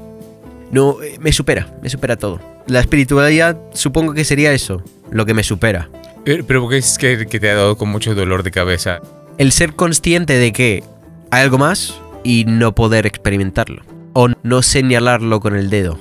[0.70, 5.34] No, eh, me supera, me supera todo la espiritualidad supongo que sería eso, lo que
[5.34, 5.90] me supera.
[6.24, 9.00] Pero, ¿por qué es que, te ha dado con mucho dolor de cabeza?
[9.38, 10.84] El ser consciente de que
[11.30, 13.84] hay algo más y no poder experimentarlo.
[14.14, 16.00] O no señalarlo con el dedo.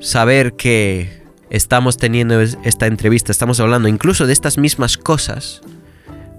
[0.00, 5.62] Saber que estamos teniendo esta entrevista, estamos hablando incluso de estas mismas cosas,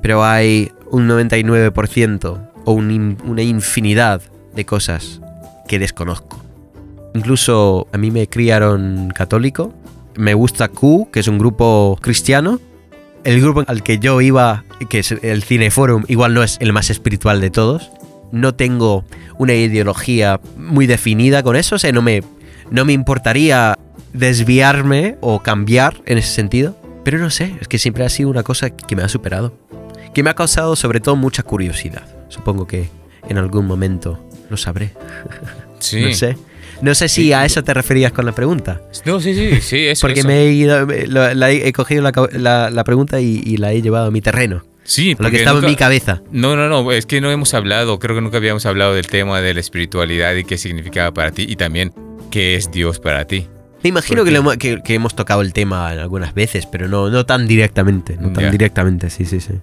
[0.01, 4.21] pero hay un 99% o una infinidad
[4.53, 5.21] de cosas
[5.67, 6.45] que desconozco.
[7.15, 9.73] Incluso a mí me criaron católico.
[10.17, 12.59] Me gusta Q, que es un grupo cristiano.
[13.23, 16.89] El grupo al que yo iba, que es el Cineforum, igual no es el más
[16.89, 17.89] espiritual de todos.
[18.33, 19.05] No tengo
[19.37, 21.75] una ideología muy definida con eso.
[21.75, 22.21] O sea, no me,
[22.69, 23.79] no me importaría
[24.11, 26.77] desviarme o cambiar en ese sentido.
[27.05, 29.57] Pero no sé, es que siempre ha sido una cosa que me ha superado.
[30.13, 32.03] Que me ha causado sobre todo mucha curiosidad.
[32.27, 32.89] Supongo que
[33.29, 34.91] en algún momento lo sabré.
[35.79, 36.01] Sí.
[36.05, 36.37] no sé.
[36.81, 38.81] No sé si a eso te referías con la pregunta.
[39.05, 40.07] No, sí, sí, sí, eso.
[40.07, 44.63] Porque me he ido, he cogido la, pregunta y, la he llevado a mi terreno.
[44.83, 46.21] Sí, lo que estaba en mi cabeza.
[46.31, 49.41] No, no, no, es que no hemos hablado, creo que nunca habíamos hablado del tema
[49.41, 51.91] de la espiritualidad y qué significaba para ti y también
[52.29, 53.47] qué es Dios para ti.
[53.81, 54.23] Me imagino
[54.57, 58.17] que, que, hemos tocado el tema algunas veces, pero no, no tan directamente.
[58.19, 59.53] No tan directamente, sí, sí, sí.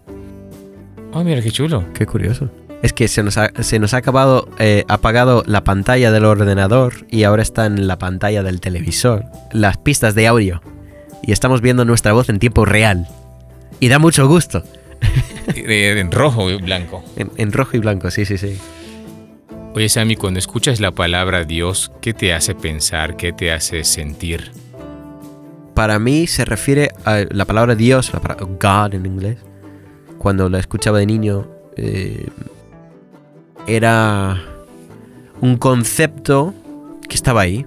[1.12, 1.84] Oh, mira qué chulo.
[1.92, 2.50] Qué curioso
[2.82, 7.06] es que se nos ha, se nos ha acabado, eh, apagado la pantalla del ordenador
[7.10, 10.60] y ahora está en la pantalla del televisor, las pistas de audio.
[11.22, 13.06] Y estamos viendo nuestra voz en tiempo real.
[13.78, 14.64] Y da mucho gusto.
[15.54, 17.04] En rojo y blanco.
[17.36, 18.58] En, rojo y blanco, sí, sí, sí.
[19.74, 23.16] Oye, Sammy, cuando escuchas la palabra Dios, ¿qué te hace pensar?
[23.16, 24.50] ¿Qué te hace sentir?
[25.74, 29.38] Para mí se refiere a la palabra Dios, la palabra God en inglés.
[30.18, 32.26] Cuando la escuchaba de niño, eh,
[33.66, 34.42] era
[35.40, 36.54] un concepto
[37.08, 37.66] que estaba ahí,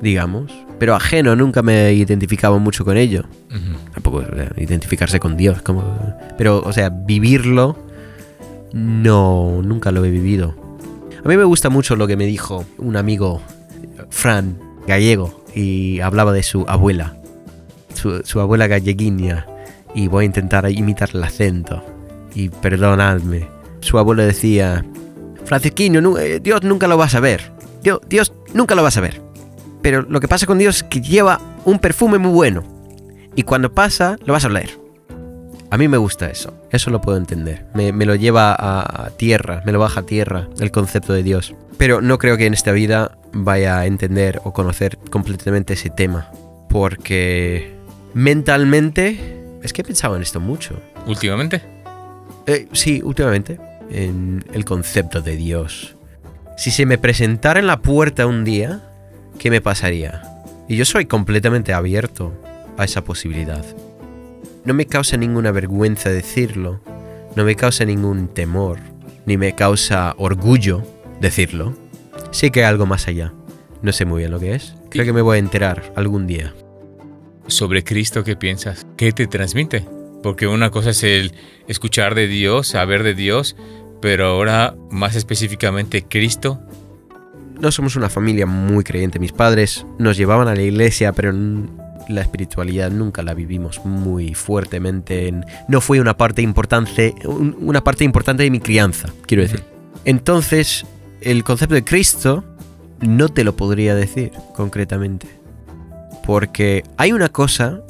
[0.00, 3.24] digamos, pero ajeno, nunca me identificaba mucho con ello.
[3.94, 4.24] Tampoco
[4.56, 5.84] identificarse con Dios, como,
[6.36, 7.76] pero, o sea, vivirlo,
[8.72, 10.56] no, nunca lo he vivido.
[11.24, 13.40] A mí me gusta mucho lo que me dijo un amigo,
[14.10, 17.16] Fran, gallego, y hablaba de su abuela,
[17.94, 19.46] su, su abuela galleguiña,
[19.94, 21.84] y voy a intentar imitar el acento,
[22.34, 23.46] y perdonadme.
[23.80, 24.84] Su abuelo decía,
[25.44, 27.52] Francisquinho, eh, Dios nunca lo va a saber.
[27.82, 29.20] Dios, Dios nunca lo va a saber.
[29.82, 32.62] Pero lo que pasa con Dios es que lleva un perfume muy bueno.
[33.34, 34.70] Y cuando pasa, lo vas a oler.
[35.70, 36.54] A mí me gusta eso.
[36.70, 37.66] Eso lo puedo entender.
[37.74, 41.54] Me, lo lleva a, tierra, me lo baja a tierra el concepto de Dios.
[41.78, 46.30] Pero no creo que en esta vida vaya a entender o conocer completamente ese tema.
[46.68, 47.74] Porque
[48.14, 49.38] mentalmente...
[49.62, 50.74] Es que he pensado en esto mucho.
[51.06, 51.62] ¿Últimamente?
[52.46, 53.58] Eh, sí, últimamente
[53.92, 55.96] en el concepto de Dios.
[56.56, 58.82] Si se me presentara en la puerta un día,
[59.38, 60.22] ¿qué me pasaría?
[60.68, 62.32] Y yo soy completamente abierto
[62.76, 63.64] a esa posibilidad.
[64.64, 66.80] No me causa ninguna vergüenza decirlo,
[67.36, 68.78] no me causa ningún temor,
[69.26, 70.82] ni me causa orgullo
[71.20, 71.74] decirlo.
[72.30, 73.32] Sé que hay algo más allá.
[73.82, 74.74] No sé muy bien lo que es.
[74.90, 76.54] Creo que me voy a enterar algún día.
[77.48, 78.86] Sobre Cristo, ¿qué piensas?
[78.96, 79.84] ¿Qué te transmite?
[80.22, 81.32] Porque una cosa es el
[81.66, 83.56] escuchar de Dios, saber de Dios,
[84.02, 86.60] pero ahora más específicamente Cristo.
[87.58, 89.18] No somos una familia muy creyente.
[89.20, 91.32] Mis padres nos llevaban a la iglesia, pero
[92.08, 95.28] la espiritualidad nunca la vivimos muy fuertemente.
[95.28, 99.62] En, no fue una parte importante, un- una parte importante de mi crianza, quiero decir.
[100.04, 100.84] Entonces,
[101.20, 102.42] el concepto de Cristo
[103.00, 105.28] no te lo podría decir concretamente.
[106.26, 107.80] Porque hay una cosa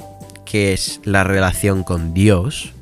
[0.44, 2.72] que es la relación con Dios,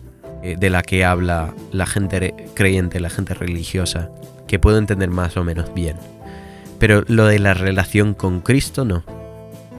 [0.42, 4.10] eh, de la que habla la gente re- creyente, la gente religiosa,
[4.46, 5.96] que puedo entender más o menos bien.
[6.78, 9.04] Pero lo de la relación con Cristo no.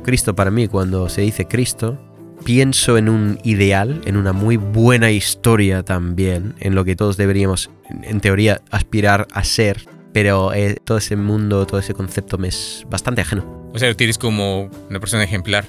[0.03, 1.97] Cristo para mí, cuando se dice Cristo,
[2.43, 7.69] pienso en un ideal, en una muy buena historia también, en lo que todos deberíamos,
[7.89, 9.85] en- en teoría, aspirar a ser.
[10.13, 13.69] Pero eh, todo ese mundo, todo ese concepto me es bastante ajeno.
[13.73, 15.65] O sea, lo tienes como una persona ejemplar.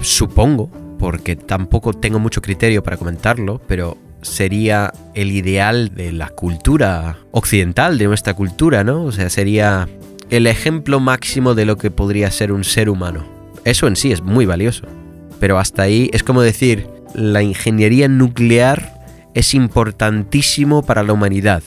[0.00, 7.18] Supongo, porque tampoco tengo mucho criterio para comentarlo, pero sería el ideal de la cultura
[7.32, 9.04] occidental, de nuestra cultura, ¿no?
[9.04, 9.88] O sea, sería
[10.30, 13.24] el ejemplo máximo de lo que podría ser un ser humano.
[13.64, 14.86] Eso en sí es muy valioso.
[15.40, 18.94] Pero hasta ahí es como decir, la ingeniería nuclear
[19.34, 21.62] es importantísimo para la humanidad.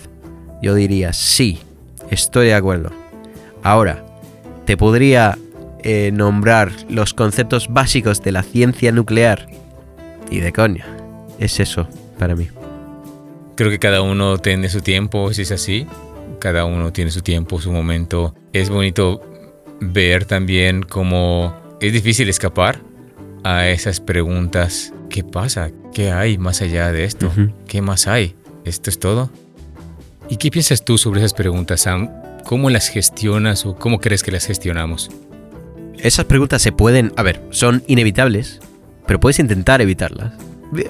[0.62, 1.60] Yo diría, sí,
[2.10, 2.92] estoy de acuerdo.
[3.62, 4.06] Ahora,
[4.66, 5.38] te podría
[5.84, 9.48] eh, nombrar los conceptos básicos de la ciencia nuclear.
[10.32, 10.86] Y de coña.
[11.38, 11.88] Es eso
[12.18, 12.48] para mí.
[13.56, 15.88] Creo que cada uno tiene su tiempo, si es así.
[16.40, 18.36] Cada uno tiene su tiempo, su momento.
[18.52, 19.22] Es bonito
[19.80, 22.82] ver también cómo es difícil escapar
[23.44, 24.94] a esas preguntas.
[25.10, 25.72] ¿Qué pasa?
[25.94, 27.32] ¿Qué hay más allá de esto?
[27.68, 28.36] ¿Qué más hay?
[28.66, 29.30] ¿Esto es todo?
[30.30, 32.10] ¿Y qué piensas tú sobre esas preguntas, Sam?
[32.44, 35.12] ¿Cómo las gestionas o cómo crees que las gestionamos?
[36.00, 38.60] Esas preguntas se pueden, a ver, son inevitables,
[39.08, 40.34] pero puedes intentar evitarlas.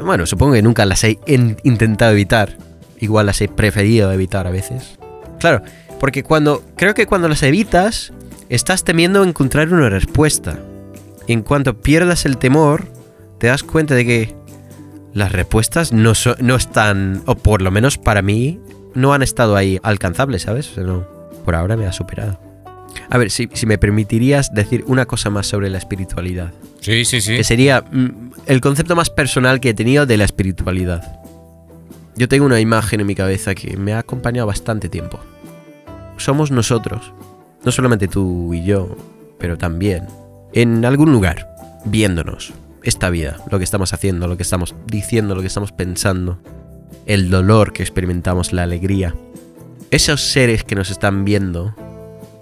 [0.03, 2.57] Bueno, supongo que nunca las he in- intentado evitar.
[2.99, 4.97] Igual las he preferido evitar a veces.
[5.39, 5.61] Claro,
[5.99, 8.13] porque cuando creo que cuando las evitas
[8.49, 10.59] estás temiendo encontrar una respuesta.
[11.27, 12.87] Y en cuanto pierdas el temor,
[13.39, 14.35] te das cuenta de que
[15.13, 18.59] las respuestas no, no están, o por lo menos para mí,
[18.93, 20.77] no han estado ahí alcanzables, ¿sabes?
[20.77, 21.05] No,
[21.43, 22.39] por ahora me ha superado.
[23.09, 26.53] A ver, si, si me permitirías decir una cosa más sobre la espiritualidad.
[26.81, 27.35] Sí, sí, sí.
[27.37, 31.19] Que sería mm, el concepto más personal que he tenido de la espiritualidad.
[32.15, 35.19] Yo tengo una imagen en mi cabeza que me ha acompañado bastante tiempo.
[36.17, 37.13] Somos nosotros,
[37.63, 38.95] no solamente tú y yo,
[39.37, 40.07] pero también
[40.53, 45.41] en algún lugar, viéndonos esta vida, lo que estamos haciendo, lo que estamos diciendo, lo
[45.41, 46.39] que estamos pensando,
[47.05, 49.13] el dolor que experimentamos, la alegría.
[49.91, 51.75] Esos seres que nos están viendo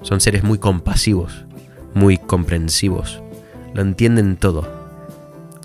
[0.03, 1.45] son seres muy compasivos,
[1.93, 3.23] muy comprensivos,
[3.73, 4.71] lo entienden todo,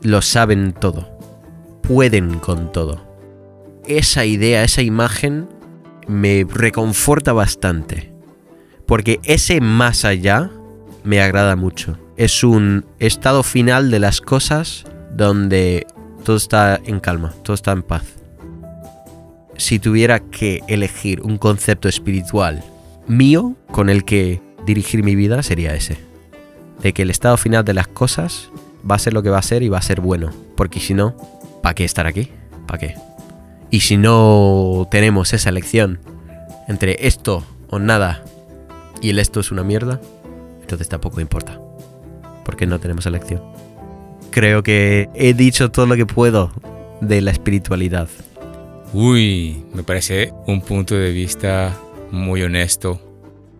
[0.02, 1.10] lo saben todo,
[1.82, 3.06] pueden con todo.
[3.86, 5.48] Esa idea, esa imagen
[6.06, 8.12] me reconforta bastante,
[8.86, 10.50] porque ese más allá
[11.04, 11.98] me agrada mucho.
[12.16, 14.84] Es un estado final de las cosas
[15.14, 15.86] donde
[16.24, 18.02] todo está en calma, todo está en paz.
[19.56, 22.62] Si tuviera que elegir un concepto espiritual
[23.08, 26.08] mío con el que dirigir mi vida, sería ese
[26.82, 28.50] de que el estado final de las cosas
[28.88, 30.30] va a ser lo que va a ser y va a ser bueno.
[30.56, 31.16] Porque si no,
[31.62, 32.30] ¿para qué estar aquí?
[32.66, 32.94] ¿Para qué?
[33.70, 36.00] Y si no tenemos esa elección
[36.68, 38.24] entre esto o nada
[39.00, 40.00] y el esto es una mierda,
[40.60, 41.60] entonces tampoco importa.
[42.44, 43.42] Porque no tenemos elección.
[44.30, 46.50] Creo que he dicho todo lo que puedo
[47.00, 48.08] de la espiritualidad.
[48.92, 51.76] Uy, me parece un punto de vista
[52.10, 53.00] muy honesto.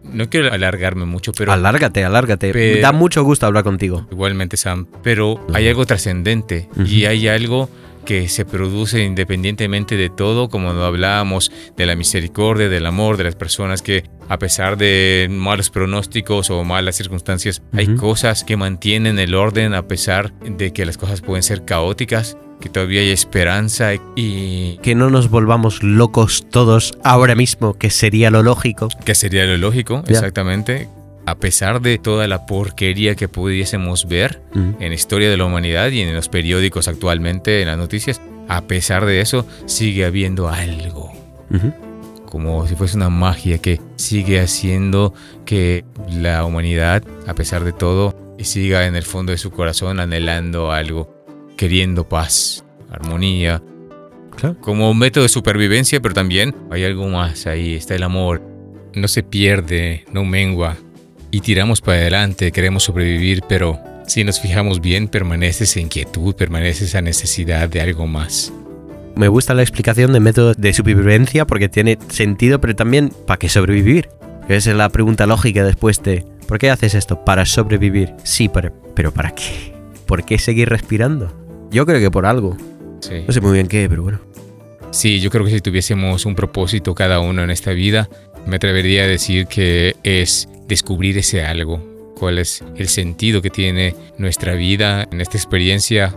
[0.05, 2.53] No quiero alargarme mucho, pero alárgate, alárgate.
[2.53, 4.07] pero- da mucho gusto hablar contigo.
[4.11, 7.69] igualmente, Sam, pero hay algo trascendente y hay algo
[8.09, 13.25] que se produce independientemente de todo, como lo hablábamos, de la misericordia, del amor de
[13.25, 19.19] las personas que a pesar de malos pronósticos o malas circunstancias, hay cosas que mantienen
[19.19, 23.91] el orden a pesar de que las cosas pueden ser caóticas, que todavía hay esperanza
[24.17, 28.89] y Que no nos volvamos locos todos ahora mismo, que sería lo lógico.
[29.05, 30.89] que sería lo lógico, exactamente.
[31.29, 35.91] A pesar de toda la porquería que pudiésemos ver, en la historia de la humanidad
[35.91, 41.13] y en los periódicos actualmente, en las noticias, a pesar de eso, sigue habiendo algo.
[42.25, 45.13] Como si fuese una magia que sigue haciendo
[45.45, 50.73] que la humanidad, a pesar de todo, siga en el fondo de su corazón anhelando
[50.73, 51.15] algo,
[51.59, 53.63] queriendo paz, armonía,
[54.35, 54.57] Claro.
[54.63, 58.41] como un método de supervivencia, pero también hay algo más ahí, está el amor.
[58.95, 60.79] No se pierde, no mengua.
[61.31, 66.85] Y tiramos para adelante, queremos sobrevivir, pero si nos fijamos bien, permanece esa inquietud, permanece
[66.85, 68.53] esa necesidad de algo más.
[69.15, 73.49] Me gusta la explicación de método de supervivencia porque tiene sentido, pero también ¿para qué
[73.49, 74.09] sobrevivir?
[74.49, 77.25] Esa es la pregunta lógica después de ¿por qué haces esto?
[77.25, 78.15] Para sobrevivir.
[78.23, 79.79] Sí, pero, pero ¿para qué?
[80.09, 81.31] ¿por qué seguir respirando?
[81.71, 82.57] Yo creo que por algo.
[83.01, 83.23] Sí.
[83.27, 84.19] No sé muy bien qué, pero bueno.
[84.91, 88.09] Sí, yo creo que si tuviésemos un propósito cada uno en esta vida,
[88.47, 91.83] me atrevería a decir que es descubrir ese algo,
[92.19, 96.15] cuál es el sentido que tiene nuestra vida en esta experiencia,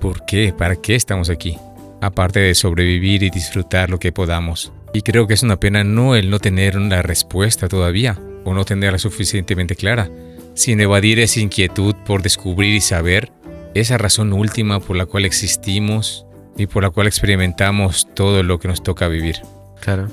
[0.00, 1.56] por qué, para qué estamos aquí,
[2.00, 4.72] aparte de sobrevivir y disfrutar lo que podamos.
[4.92, 8.64] Y creo que es una pena no el no tener una respuesta todavía, o no
[8.64, 10.10] tenerla suficientemente clara,
[10.54, 13.30] sin evadir esa inquietud por descubrir y saber
[13.74, 18.68] esa razón última por la cual existimos y por la cual experimentamos todo lo que
[18.68, 19.36] nos toca vivir.
[19.80, 20.08] Claro.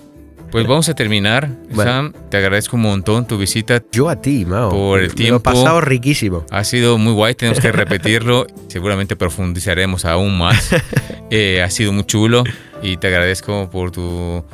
[0.52, 1.50] Pues vamos a terminar.
[1.72, 1.92] Bueno.
[1.92, 3.82] Sam, te agradezco un montón tu visita.
[3.92, 4.70] Yo a ti, Mao.
[4.70, 5.44] Por el Me lo he tiempo.
[5.44, 6.46] pasado riquísimo.
[6.52, 8.48] Ha sido muy guay, tenemos que repetirlo.
[8.68, 10.70] Seguramente profundizaremos aún más.
[11.30, 12.46] Eh, ha sido muy chulo
[12.82, 14.46] y te agradezco por tu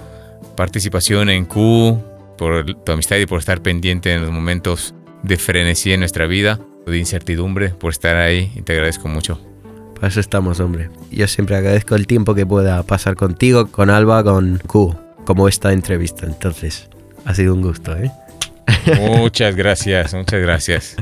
[0.58, 2.02] participación en Q,
[2.36, 6.60] por tu amistad y por estar pendiente en los momentos de frenesí en nuestra vida,
[6.88, 9.40] de incertidumbre, por estar ahí y te agradezco mucho.
[9.94, 10.90] Para eso estamos, hombre.
[11.12, 15.72] Yo siempre agradezco el tiempo que pueda pasar contigo, con Alba, con Q, como esta
[15.74, 16.26] entrevista.
[16.26, 16.90] Entonces,
[17.26, 18.12] ha sido un gusto, ¿eh?
[19.00, 20.96] Muchas gracias, muchas gracias.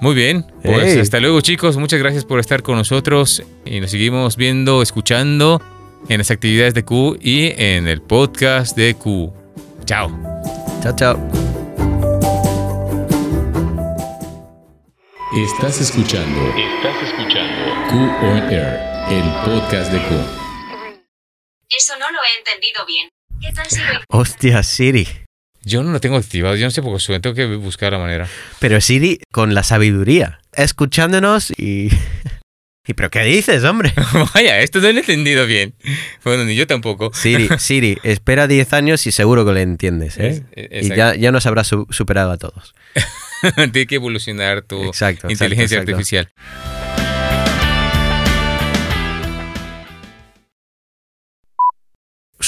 [0.00, 0.98] Muy bien, pues Hey.
[1.00, 5.60] hasta luego chicos, muchas gracias por estar con nosotros y nos seguimos viendo, escuchando
[6.08, 9.32] en las actividades de Q y en el podcast de Q.
[9.84, 10.10] Chao.
[10.82, 11.18] Chao, chao.
[15.36, 16.40] Estás escuchando.
[16.56, 17.96] Estás escuchando Q
[18.26, 18.80] on Air,
[19.10, 20.14] el podcast de Q.
[21.68, 23.08] Eso no lo he entendido bien.
[23.40, 25.06] ¿Qué tal si lo Hostia, Siri.
[25.62, 27.98] Yo no lo tengo activado, yo no sé por qué suena, tengo que buscar la
[27.98, 28.26] manera.
[28.60, 31.90] Pero Siri con la sabiduría, escuchándonos y...
[32.86, 33.92] ¿Y pero qué dices, hombre?
[34.34, 35.74] Vaya, esto no lo he entendido bien.
[36.24, 37.12] Bueno, ni yo tampoco.
[37.12, 40.44] Siri, Siri, espera 10 años y seguro que le entiendes, ¿eh?
[40.52, 42.74] Es- y ya, ya nos habrá su- superado a todos.
[43.72, 45.92] Tiene que evolucionar tu Exacto, exacto, inteligencia exacto.
[45.92, 46.28] artificial.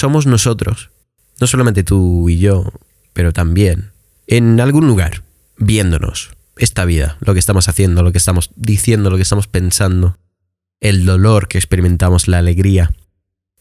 [0.02, 0.90] Somos nosotros,
[1.40, 2.72] no solamente tú y yo,
[3.12, 3.92] pero también
[4.26, 5.22] en algún lugar,
[5.58, 10.18] viéndonos esta vida, lo que estamos haciendo, lo que estamos diciendo, lo que estamos pensando,
[10.80, 12.90] el dolor que experimentamos, la alegría.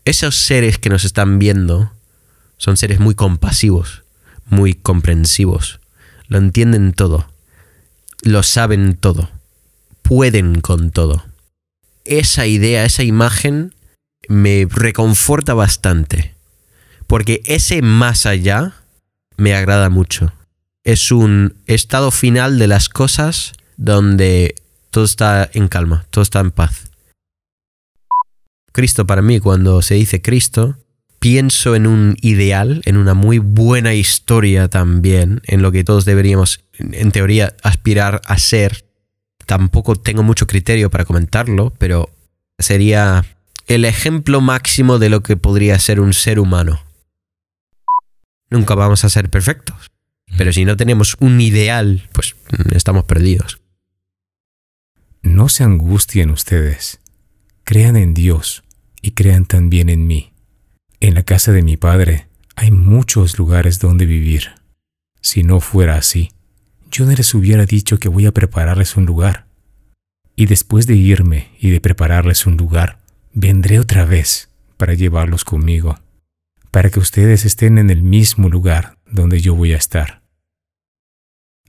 [0.03, 1.91] Esos seres que nos están viendo
[2.57, 4.01] son seres muy compasivos,
[4.47, 5.79] muy comprensivos,
[6.27, 7.27] lo entienden todo,
[8.23, 9.29] lo saben todo,
[10.01, 11.23] pueden con todo.
[12.03, 13.75] Esa idea, esa imagen
[14.27, 16.35] me reconforta bastante,
[17.07, 18.75] porque ese más allá
[19.37, 20.33] me agrada mucho.
[20.83, 24.55] Es un estado final de las cosas donde
[24.89, 26.91] todo está en calma, todo está en paz.
[28.71, 30.77] Cristo para mí, cuando se dice Cristo,
[31.19, 36.63] pienso en un ideal, en una muy buena historia también, en lo que todos deberíamos,
[36.79, 38.85] en teoría, aspirar a ser.
[39.45, 42.09] Tampoco tengo mucho criterio para comentarlo, pero
[42.57, 43.25] sería
[43.75, 46.83] el ejemplo máximo de lo que podría ser un ser humano.
[48.49, 49.91] Nunca vamos a ser perfectos,
[50.37, 53.61] pero si no tenemos un ideal, pues mm, estamos perdidos.
[55.21, 56.99] No se angustien ustedes.
[57.63, 58.63] Crean en Dios
[59.01, 60.33] y crean también en mí.
[60.99, 64.49] En la casa de mi Padre hay muchos lugares donde vivir.
[65.21, 66.31] Si no fuera así,
[66.91, 69.47] yo no les hubiera dicho que voy a prepararles un lugar.
[70.35, 73.00] Y después de irme y de prepararles un lugar,
[73.33, 75.99] vendré otra vez para llevarlos conmigo,
[76.71, 80.21] para que ustedes estén en el mismo lugar donde yo voy a estar.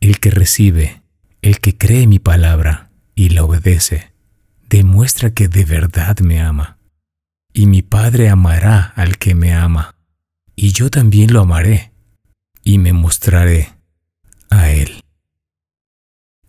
[0.01, 1.03] El que recibe,
[1.43, 4.13] el que cree mi palabra y la obedece,
[4.69, 6.79] demuestra que de verdad me ama.
[7.53, 9.95] Y mi Padre amará al que me ama,
[10.57, 11.93] y yo también lo amaré,
[12.65, 13.75] y me mostraré
[14.49, 15.03] a Él.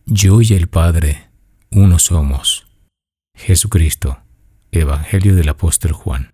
[0.06, 1.30] Yo y el Padre,
[1.72, 2.68] uno somos.
[3.36, 4.20] Jesucristo,
[4.82, 6.34] Evangelio del Apóstol Juan.